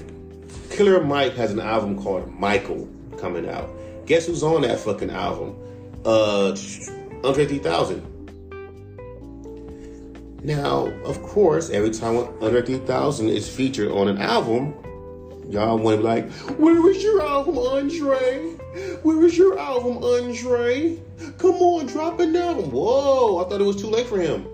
[0.70, 3.68] Killer Mike has an album called Michael coming out.
[4.06, 5.56] Guess who's on that fucking album?
[6.04, 6.56] Uh,
[7.24, 8.06] Andre 3000.
[10.42, 14.74] Now, of course, every time Andre 3000 is featured on an album,
[15.50, 18.54] y'all want to be like, where is your album, Andre?
[19.02, 20.98] Where is your album, Andre?
[21.36, 22.70] Come on, drop an album.
[22.70, 24.46] Whoa, I thought it was too late for him.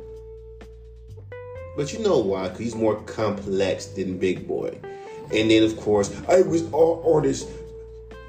[1.76, 2.44] But you know why?
[2.44, 4.76] Because he's more complex than Big Boi.
[5.32, 7.50] And then, of course, I was all artists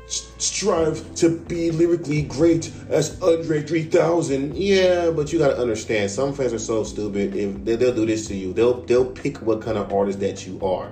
[0.08, 4.56] strive to be lyrically great as Andre 3000.
[4.56, 7.36] Yeah, but you gotta understand, some fans are so stupid.
[7.36, 10.48] If they, will do this to you, they'll they'll pick what kind of artist that
[10.48, 10.92] you are.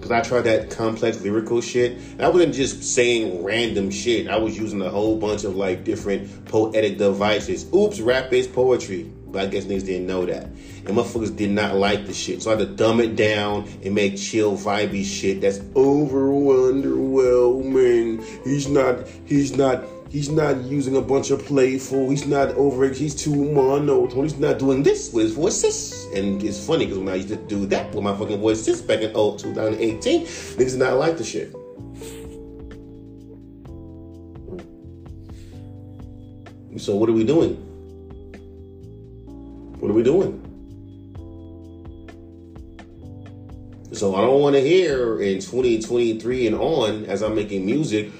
[0.00, 1.92] Cause I tried that complex lyrical shit.
[1.92, 4.28] And I wasn't just saying random shit.
[4.28, 7.66] I was using a whole bunch of like different poetic devices.
[7.74, 9.10] Oops, rap is poetry.
[9.26, 10.44] But I guess niggas didn't know that.
[10.44, 12.42] And motherfuckers did not like the shit.
[12.42, 18.24] So I had to dumb it down and make chill, vibey shit that's over underwhelming.
[18.44, 22.10] He's not, he's not, he's not using a bunch of playful.
[22.10, 24.22] He's not over, he's too monotone.
[24.22, 26.06] He's not doing this with his voices.
[26.14, 28.80] And it's funny because when I used to do that with my fucking voice, voices
[28.80, 31.52] back in oh, 2018, niggas did not like the shit.
[36.78, 37.62] So what are we doing?
[39.78, 40.42] What are we doing?
[43.92, 48.10] So I don't want to hear in 2023 and on as I'm making music,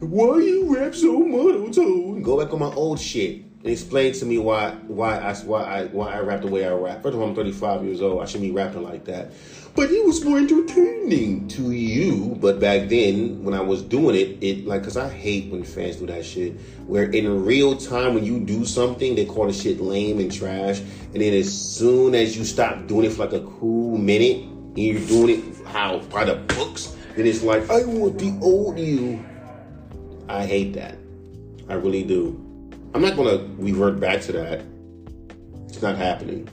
[0.00, 2.22] why you rap so monotone?
[2.22, 5.84] Go back on my old shit and explain to me why why I why I
[5.86, 7.02] why I rap the way I rap.
[7.02, 8.22] First of all, I'm 35 years old.
[8.22, 9.32] I shouldn't be rapping like that.
[9.74, 12.36] But it was more entertaining to you.
[12.40, 15.96] But back then, when I was doing it, it like because I hate when fans
[15.96, 16.60] do that shit.
[16.86, 20.80] Where in real time, when you do something, they call the shit lame and trash.
[20.80, 24.78] And then as soon as you stop doing it for like a cool minute, and
[24.78, 29.24] you're doing it how by the books, then it's like I want the old you.
[30.28, 30.98] I hate that.
[31.68, 32.38] I really do.
[32.94, 34.60] I'm not gonna revert back to that.
[35.68, 36.48] It's not happening.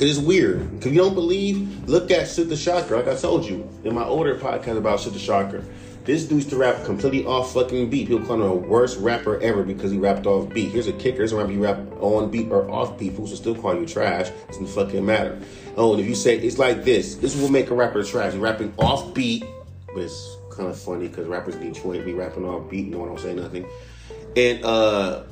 [0.00, 0.80] Cause it's weird.
[0.80, 2.96] Cause you don't believe, look at the Shocker.
[2.96, 5.62] Like I told you in my older podcast about the Shocker.
[6.04, 8.08] This dude's to rap completely off fucking beat.
[8.08, 10.70] People call him the worst rapper ever because he rapped off beat.
[10.70, 11.18] Here's a kicker.
[11.18, 13.12] Here's a rapper you rap on beat or off beat.
[13.12, 14.28] Fools will still call you trash.
[14.28, 15.38] It doesn't fucking matter.
[15.76, 18.32] Oh, and if you say it's like this, this will make a rapper trash.
[18.32, 19.44] You're rapping off beat,
[19.88, 22.88] but it's kind of funny because rappers in Detroit be rapping off beat.
[22.88, 23.68] No one don't say nothing.
[24.34, 25.24] And uh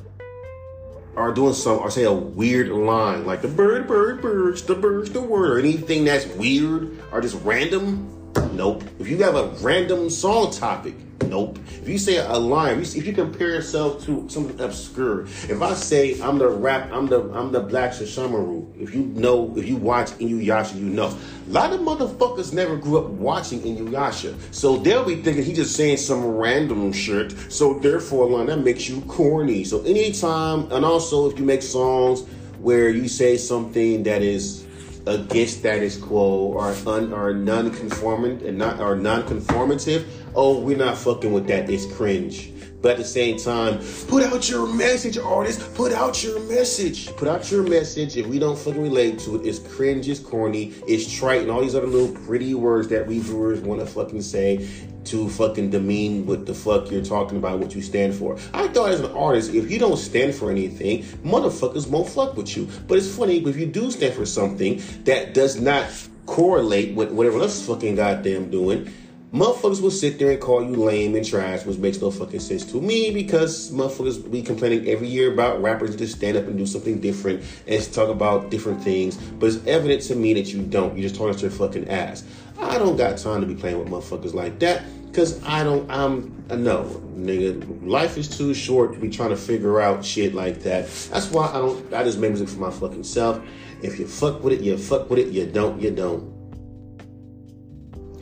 [1.15, 5.11] are doing some or say a weird line like the bird, bird, birds, the birds,
[5.11, 8.83] the word, or anything that's weird or just random, nope.
[8.99, 10.95] If you have a random song topic,
[11.29, 11.59] nope.
[11.81, 16.19] If you say a line, if you compare yourself to something obscure, if I say
[16.21, 20.09] I'm the rap, I'm the I'm the Black Sesshomaru, if you know, if you watch
[20.19, 21.15] Inuyasha, you know.
[21.47, 24.35] A lot of motherfuckers never grew up watching Inuyasha.
[24.53, 27.31] So they'll be thinking he just saying some random shit.
[27.51, 29.63] So therefore, line that makes you corny.
[29.63, 32.23] So anytime, and also if you make songs
[32.59, 34.65] where you say something that is
[35.07, 40.05] against status quo or un, or non-conformant and not or non-conformative,
[40.39, 41.69] oh, we're not fucking with that.
[41.69, 42.53] It's cringe.
[42.81, 45.73] But at the same time, put out your message, artist.
[45.75, 47.13] Put out your message.
[47.17, 48.15] Put out your message.
[48.15, 51.59] If we don't fucking relate to it, it's cringe, it's corny, it's trite, and all
[51.59, 54.65] these other little pretty words that we viewers want to fucking say
[55.05, 58.37] to fucking demean what the fuck you're talking about, what you stand for.
[58.53, 62.55] I thought as an artist, if you don't stand for anything, motherfuckers won't fuck with
[62.55, 62.69] you.
[62.87, 65.85] But it's funny, if you do stand for something that does not
[66.25, 68.89] correlate with whatever else fucking goddamn doing,
[69.33, 72.65] motherfuckers will sit there and call you lame and trash, which makes no fucking sense
[72.71, 76.65] to me because motherfuckers be complaining every year about rappers to stand up and do
[76.65, 79.17] something different and talk about different things.
[79.17, 80.95] But it's evident to me that you don't.
[80.95, 82.23] You just talk out your fucking ass.
[82.59, 84.83] I don't got time to be playing with motherfuckers like that.
[85.13, 86.83] Cause I don't, I'm, uh, no,
[87.15, 90.85] nigga, life is too short to be trying to figure out shit like that.
[91.11, 93.41] That's why I don't, I just make music for my fucking self.
[93.81, 95.29] If you fuck with it, you fuck with it.
[95.29, 96.28] You don't, you don't.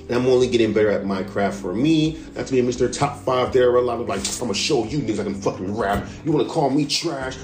[0.07, 2.17] And I'm only getting better at my craft for me.
[2.35, 2.91] Not to be Mr.
[2.91, 3.69] Top 5 there.
[3.71, 6.07] Are a lot of like, I'm gonna show you niggas I can fucking rap.
[6.23, 7.37] You wanna call me trash?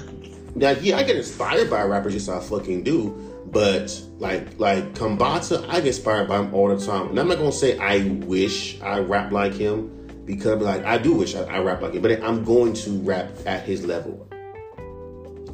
[0.54, 3.10] Now, yeah, I get inspired by rappers, just I fucking do.
[3.46, 7.08] But like like Kombata, I get inspired by him all the time.
[7.08, 11.12] And I'm not gonna say I wish I rap like him because like I do
[11.12, 14.26] wish I, I rap like him, but I'm going to rap at his level.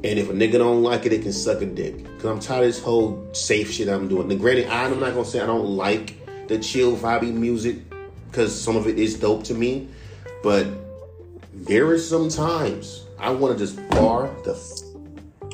[0.03, 2.05] And if a nigga don't like it, it can suck a dick.
[2.17, 4.31] Cause I'm tired of this whole safe shit I'm doing.
[4.31, 6.20] And granted, I'm not gonna say I don't like
[6.51, 7.77] the chill vibey music
[8.29, 9.89] because some of it is dope to me.
[10.43, 10.67] But
[11.55, 15.53] there is some times I want to just bar the f-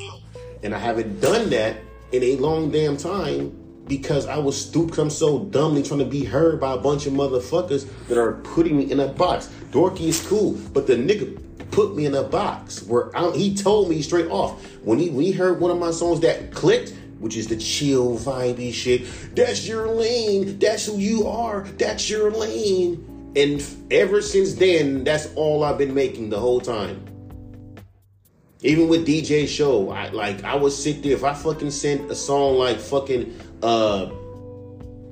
[0.63, 1.77] and I haven't done that
[2.11, 3.55] in a long damn time
[3.87, 4.97] because I was stupid.
[4.97, 8.75] I'm so dumbly trying to be heard by a bunch of motherfuckers that are putting
[8.75, 9.49] me in a box.
[9.71, 11.39] Dorky is cool, but the nigga
[11.69, 15.25] put me in a box where I, he told me straight off when he when
[15.25, 19.05] he heard one of my songs that clicked which is the chill, vibey shit.
[19.35, 20.59] That's your lane.
[20.59, 21.61] That's who you are.
[21.77, 23.33] That's your lane.
[23.35, 27.05] And ever since then, that's all I've been making the whole time.
[28.61, 32.15] Even with DJ Show, I like I would sit there if I fucking sent a
[32.15, 34.09] song like fucking uh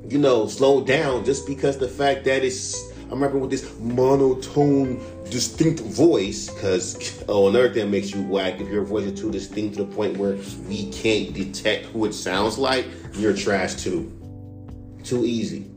[0.09, 4.99] you know, slow down just because the fact that it's I'm rapping with this monotone,
[5.29, 6.49] distinct voice.
[6.59, 9.83] Cause oh, another thing that makes you whack if your voice is too distinct to
[9.85, 10.37] the point where
[10.67, 12.85] we can't detect who it sounds like.
[13.13, 14.11] You're trash too.
[15.03, 15.69] Too easy.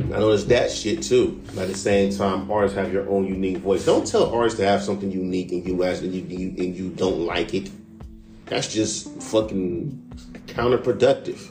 [0.00, 1.40] I noticed that shit too.
[1.58, 3.84] At the same time, artists have your own unique voice.
[3.84, 6.90] Don't tell artists to have something unique in you as and you, you and you
[6.90, 7.70] don't like it.
[8.46, 10.12] That's just fucking
[10.46, 11.50] counterproductive.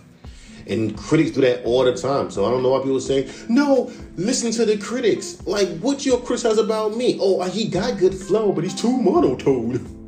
[0.67, 2.31] And critics do that all the time.
[2.31, 5.45] So I don't know why people say, no, listen to the critics.
[5.45, 7.17] Like, what your criticize about me?
[7.19, 9.97] Oh, he got good flow, but he's too monotone.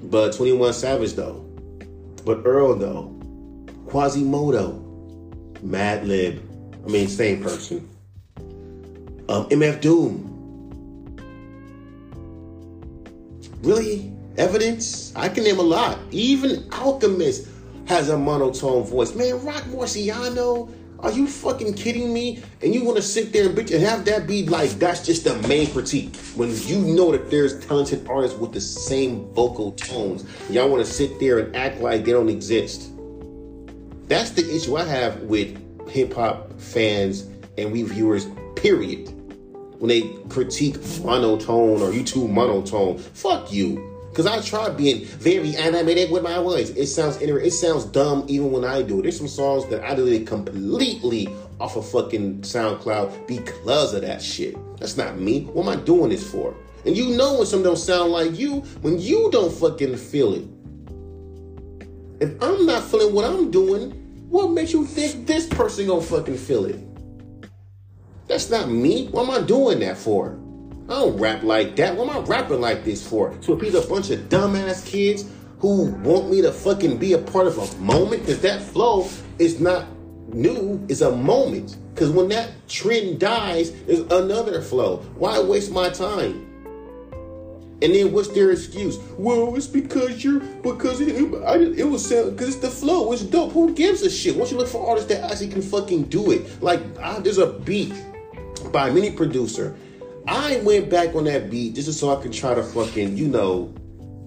[0.00, 1.44] But 21 Savage, though.
[2.24, 3.14] But Earl, though.
[3.88, 4.82] Quasimoto.
[5.62, 6.40] Madlib.
[6.84, 7.86] I mean, same person.
[9.28, 10.24] Um, MF Doom.
[13.62, 14.12] Really?
[14.38, 15.12] Evidence?
[15.16, 15.98] I can name a lot.
[16.10, 17.48] Even Alchemist
[17.88, 19.14] has a monotone voice.
[19.14, 20.70] Man, Rock Marciano,
[21.00, 22.42] are you fucking kidding me?
[22.62, 25.24] And you want to sit there and bitch and have that be like that's just
[25.24, 30.24] the main critique when you know that there's talented artists with the same vocal tones.
[30.50, 32.90] Y'all want to sit there and act like they don't exist.
[34.06, 37.22] That's the issue I have with hip hop fans
[37.56, 38.26] and reviewers.
[38.56, 39.14] Period.
[39.78, 43.87] When they critique monotone or you too monotone, fuck you.
[44.14, 46.70] Cause I try being very animated with my voice.
[46.70, 49.02] It sounds it sounds dumb even when I do it.
[49.02, 51.28] There's some songs that I deleted completely
[51.60, 54.56] off of fucking SoundCloud because of that shit.
[54.78, 55.44] That's not me.
[55.44, 56.54] What am I doing this for?
[56.84, 60.44] And you know when something don't sound like you, when you don't fucking feel it.
[62.20, 63.90] If I'm not feeling what I'm doing,
[64.28, 66.80] what makes you think this person gonna fucking feel it?
[68.26, 69.08] That's not me.
[69.08, 70.38] What am I doing that for?
[70.88, 71.94] I don't rap like that.
[71.94, 73.34] What am I rapping like this for?
[73.42, 75.26] To appease a bunch of dumbass kids
[75.58, 78.22] who want me to fucking be a part of a moment?
[78.22, 79.06] Because that flow
[79.38, 79.86] is not
[80.32, 81.76] new, it's a moment.
[81.92, 84.98] Because when that trend dies, there's another flow.
[85.16, 86.46] Why waste my time?
[87.82, 88.98] And then what's their excuse?
[89.18, 93.12] Well, it's because you're because it, it, I, it was because it's the flow.
[93.12, 93.52] It's dope.
[93.52, 94.36] Who gives a shit?
[94.36, 96.80] Once you look for artists that actually can fucking do it, like
[97.22, 97.92] there's a beat
[98.72, 99.76] by a mini producer
[100.28, 103.72] I went back on that beat just so I could try to fucking, you know,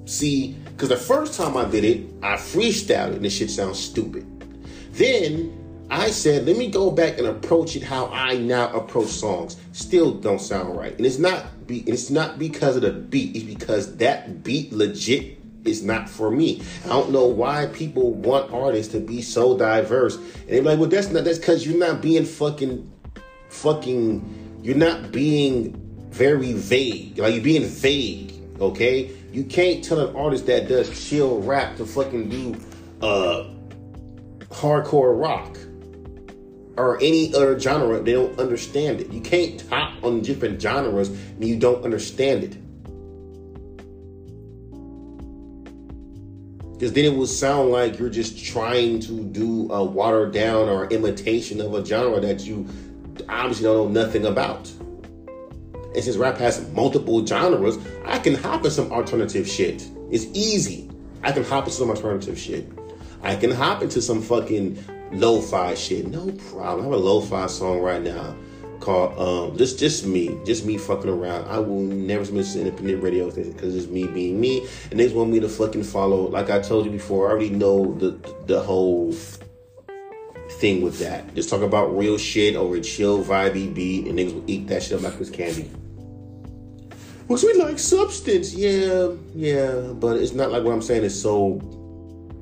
[0.05, 0.53] see.
[0.65, 4.25] Because the first time I did it, I freestyled it and this shit sounds stupid.
[4.93, 9.57] Then I said, let me go back and approach it how I now approach songs.
[9.73, 10.95] Still don't sound right.
[10.97, 15.37] And it's not be it's not because of the beat, it's because that beat legit
[15.65, 16.63] is not for me.
[16.85, 20.15] I don't know why people want artists to be so diverse.
[20.15, 22.91] And they're like, well, that's not that's because you're not being fucking
[23.49, 27.17] fucking you're not being very vague.
[27.17, 29.11] Like you're being vague, okay?
[29.31, 32.55] You can't tell an artist that does chill rap to fucking do
[33.01, 33.47] uh
[34.49, 35.57] hardcore rock
[36.77, 38.01] or any other genre.
[38.01, 39.11] They don't understand it.
[39.11, 42.57] You can't top on different genres and you don't understand it.
[46.73, 50.87] Because then it will sound like you're just trying to do a watered down or
[50.87, 52.67] imitation of a genre that you
[53.29, 54.71] obviously don't know nothing about.
[55.93, 59.87] And since rap has multiple genres, I can hop in some alternative shit.
[60.09, 60.89] It's easy.
[61.23, 62.71] I can hop into some alternative shit.
[63.23, 66.07] I can hop into some fucking lo-fi shit.
[66.07, 66.81] No problem.
[66.81, 68.35] I have a lo-fi song right now
[68.79, 71.47] called um just just me, just me fucking around.
[71.47, 75.03] I will never miss an independent radio station because it's me being me, and they
[75.05, 76.27] just want me to fucking follow.
[76.27, 78.17] Like I told you before, I already know the
[78.47, 79.13] the whole
[80.49, 81.33] thing with that.
[81.35, 84.83] Just talk about real shit over a chill vibey beat, and niggas will eat that
[84.83, 85.69] shit up like it's candy.
[87.31, 91.61] Because we like substance, yeah, yeah, but it's not like what I'm saying is so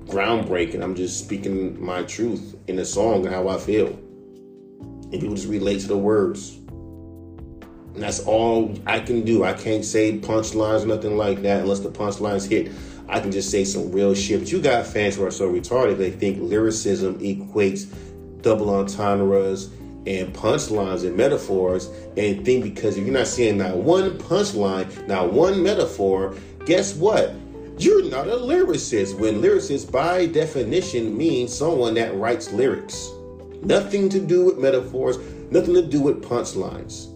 [0.06, 0.82] groundbreaking.
[0.82, 3.90] I'm just speaking my truth in a song and how I feel.
[3.90, 6.56] And people just relate to the words.
[6.56, 9.44] And that's all I can do.
[9.44, 12.72] I can't say punchlines nothing like that unless the punchlines hit.
[13.08, 14.40] I can just say some real shit.
[14.40, 17.94] But you got fans who are so retarded they think lyricism equates
[18.42, 19.70] double entendres
[20.06, 21.88] and punchlines and metaphors
[22.18, 26.36] and think because if you're not seeing not one punchline, not one metaphor,
[26.66, 27.34] guess what?
[27.78, 29.18] You're not a lyricist.
[29.18, 33.10] When lyricist, by definition, means someone that writes lyrics.
[33.62, 35.18] Nothing to do with metaphors,
[35.52, 37.08] nothing to do with punchlines.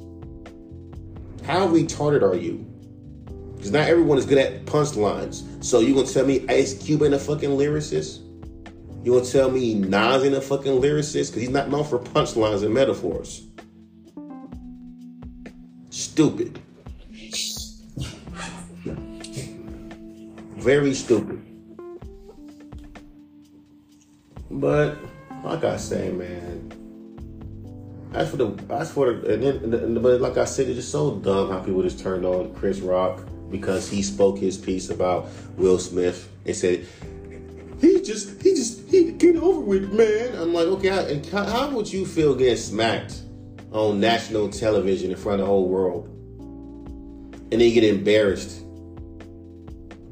[1.46, 2.66] How retarded are you?
[3.56, 5.44] Because not everyone is good at punchlines.
[5.64, 8.22] So you gonna tell me Ice Cube ain't a fucking lyricist?
[9.04, 12.64] You gonna tell me Nas ain't a fucking lyricist because he's not known for punchlines
[12.64, 13.44] and metaphors?
[15.90, 16.58] Stupid.
[20.56, 21.42] Very stupid.
[24.50, 24.98] But
[25.44, 26.72] like I say, man,
[28.14, 30.92] as for the as for the and then and, but like I said, it's just
[30.92, 35.28] so dumb how people just turned on Chris Rock because he spoke his piece about
[35.58, 36.88] Will Smith and said
[37.84, 40.36] he just he just he get over with man.
[40.36, 43.22] I'm like okay, how, how would you feel getting smacked
[43.72, 46.08] on national television in front of the whole world
[47.52, 48.64] and then you get embarrassed?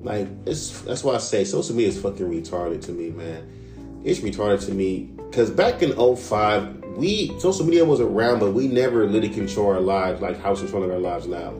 [0.01, 4.01] Like it's that's why I say social media is fucking retarded to me, man.
[4.03, 8.67] It's retarded to me because back in 05, we social media was around, but we
[8.67, 11.53] never really control our lives like how it's controlling our lives now.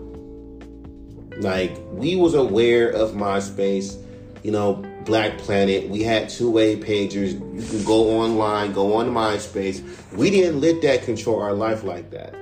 [1.38, 4.03] Like we was aware of MySpace,
[4.43, 5.89] you know, Black Planet.
[5.89, 7.33] We had two-way pagers.
[7.33, 9.83] You can go online, go on MySpace.
[10.13, 12.35] We didn't let that control our life like that.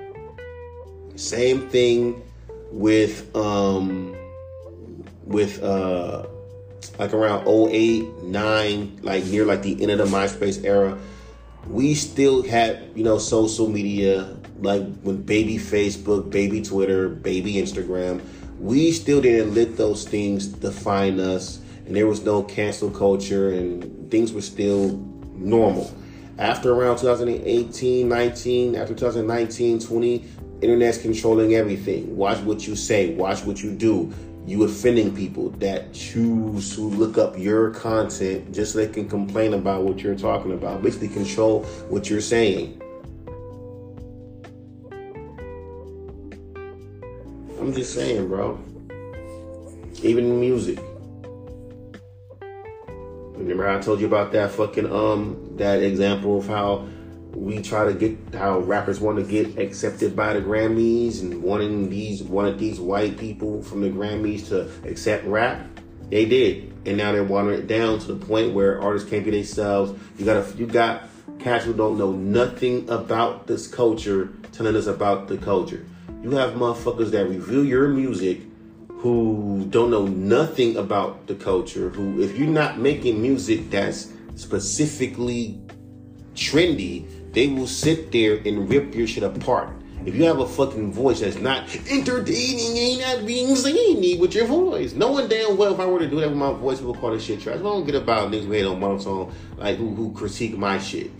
[1.16, 2.22] Same thing
[2.72, 4.16] with um
[5.26, 6.26] with uh
[6.97, 10.97] like around 08, 9, like near like the end of the MySpace era
[11.68, 18.22] we still had, you know, social media like when baby Facebook, baby Twitter, baby Instagram.
[18.60, 21.60] We still didn't let those things define us,
[21.90, 24.98] and there was no cancel culture, and things were still
[25.34, 25.92] normal.
[26.38, 30.26] After around 2018, 19, after 2019, 20,
[30.62, 32.16] internet's controlling everything.
[32.16, 34.14] Watch what you say, watch what you do
[34.46, 39.54] you offending people that choose to look up your content just so they can complain
[39.54, 40.82] about what you're talking about.
[40.82, 42.82] Basically, control what you're saying.
[47.60, 48.60] I'm just saying, bro.
[50.02, 50.80] Even music.
[53.50, 56.88] Remember I told you about that fucking um that example of how
[57.34, 61.89] we try to get how rappers want to get accepted by the Grammys and wanting
[61.89, 65.66] these wanted these white people from the Grammys to accept rap.
[66.12, 69.32] They did, and now they're watering it down to the point where artists can't be
[69.32, 70.00] themselves.
[70.18, 75.28] You got you got cats who don't know nothing about this culture telling us about
[75.28, 75.86] the culture.
[76.22, 78.41] You have motherfuckers that review your music
[79.00, 81.89] who don't know nothing about the culture.
[81.89, 85.62] Who, if you're not making music that's specifically
[86.34, 89.70] trendy, they will sit there and rip your shit apart.
[90.06, 94.47] If you have a fucking voice that's not entertaining, ain't not being zany with your
[94.47, 94.93] voice.
[94.93, 97.24] Knowing damn well if I were to do that with my voice, people call this
[97.24, 97.58] shit trash.
[97.58, 101.12] I don't get about niggas who hate on monotone, like who, who critique my shit.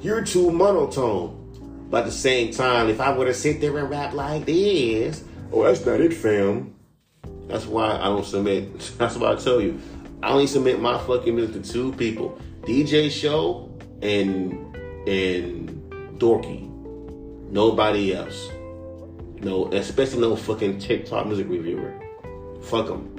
[0.00, 1.88] You're too monotone.
[1.90, 5.24] But at the same time, if I were to sit there and rap like this,
[5.52, 6.74] oh, that's not it, fam.
[7.50, 8.78] That's why I don't submit.
[8.98, 9.80] That's why I tell you.
[10.22, 12.38] I only submit my fucking music to two people.
[12.62, 13.70] DJ Show
[14.02, 14.76] and
[15.08, 15.68] and
[16.18, 16.68] Dorky.
[17.50, 18.48] Nobody else.
[19.40, 21.94] No, especially no fucking TikTok music reviewer.
[22.62, 23.16] Fuck them.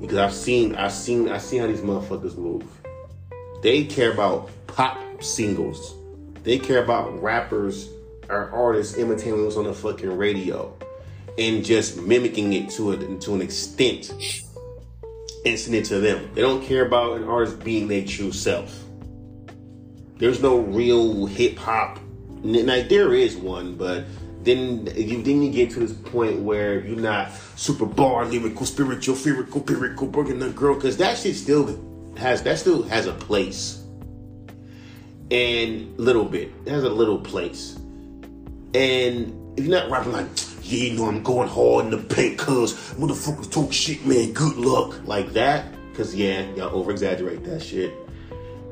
[0.00, 2.64] Because I've seen, I've seen, I've seen how these motherfuckers move.
[3.62, 5.94] They care about pop singles.
[6.44, 7.88] They care about rappers
[8.28, 10.77] or artists imitating what's on the fucking radio
[11.38, 14.12] and just mimicking it to a, to an extent
[15.74, 16.30] it to them.
[16.34, 18.84] They don't care about an artist being their true self.
[20.16, 21.98] There's no real hip hop.
[22.42, 24.04] Like there is one, but
[24.42, 29.16] then you then you get to this point where you're not super bar lyrical, spiritual,
[29.16, 31.78] lyrical, lyrical, burning the girl, because that shit still
[32.16, 33.82] has that still has a place.
[35.30, 36.52] And little bit.
[36.64, 37.76] It has a little place.
[38.74, 40.26] And if you're not rapping like,
[40.68, 44.56] yeah, you know I'm going hard in the paint cause motherfuckers talk shit, man, good
[44.56, 45.06] luck.
[45.06, 45.74] Like that.
[45.94, 47.92] Cause yeah, y'all over exaggerate that shit.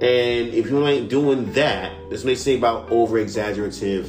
[0.00, 4.06] And if you ain't doing that, what they say about over exaggerative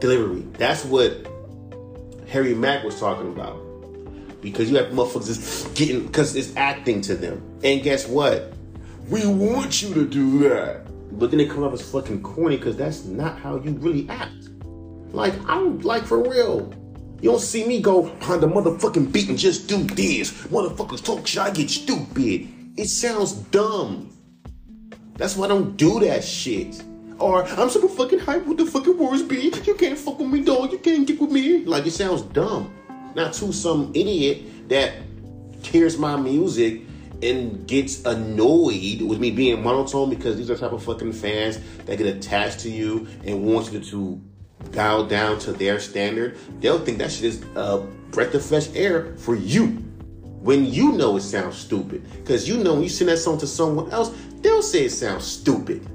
[0.00, 0.42] delivery.
[0.58, 1.26] That's what
[2.28, 3.58] Harry Mack was talking about.
[4.42, 7.42] Because you have motherfuckers just getting, because it's acting to them.
[7.64, 8.52] And guess what?
[9.08, 10.86] We want you to do that.
[11.18, 14.41] But then they come up as fucking corny because that's not how you really act.
[15.12, 16.72] Like, I'm like for real.
[17.20, 20.32] You don't see me go behind the motherfucking beat and just do this.
[20.48, 22.48] Motherfuckers talk shit, I get stupid.
[22.76, 24.10] It sounds dumb.
[25.16, 26.82] That's why I don't do that shit.
[27.18, 29.52] Or I'm super fucking hype with the fucking words be.
[29.64, 30.72] You can't fuck with me, dog.
[30.72, 31.64] You can't get with me.
[31.64, 32.74] Like it sounds dumb.
[33.14, 34.94] Not to some idiot that
[35.62, 36.82] hears my music
[37.22, 41.60] and gets annoyed with me being monotone because these are the type of fucking fans
[41.84, 44.20] that get attached to you and want you to
[44.72, 46.38] bow down to their standard.
[46.60, 47.78] They'll think that shit is a
[48.10, 49.66] breath of fresh air for you
[50.40, 52.02] when you know it sounds stupid.
[52.12, 55.24] Because you know when you send that song to someone else, they'll say it sounds
[55.24, 55.86] stupid.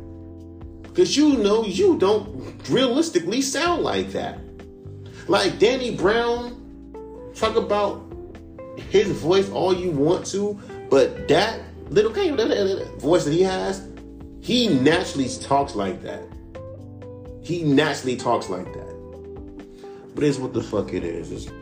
[0.83, 4.39] Because you know you don't realistically sound like that.
[5.27, 8.03] Like Danny Brown, talk about
[8.89, 10.59] his voice all you want to,
[10.89, 11.59] but that
[11.89, 12.11] little
[12.97, 13.87] voice that he has,
[14.41, 16.23] he naturally talks like that.
[17.47, 18.93] He naturally talks like that.
[20.13, 21.31] But it's what the fuck it is.
[21.31, 21.53] It's-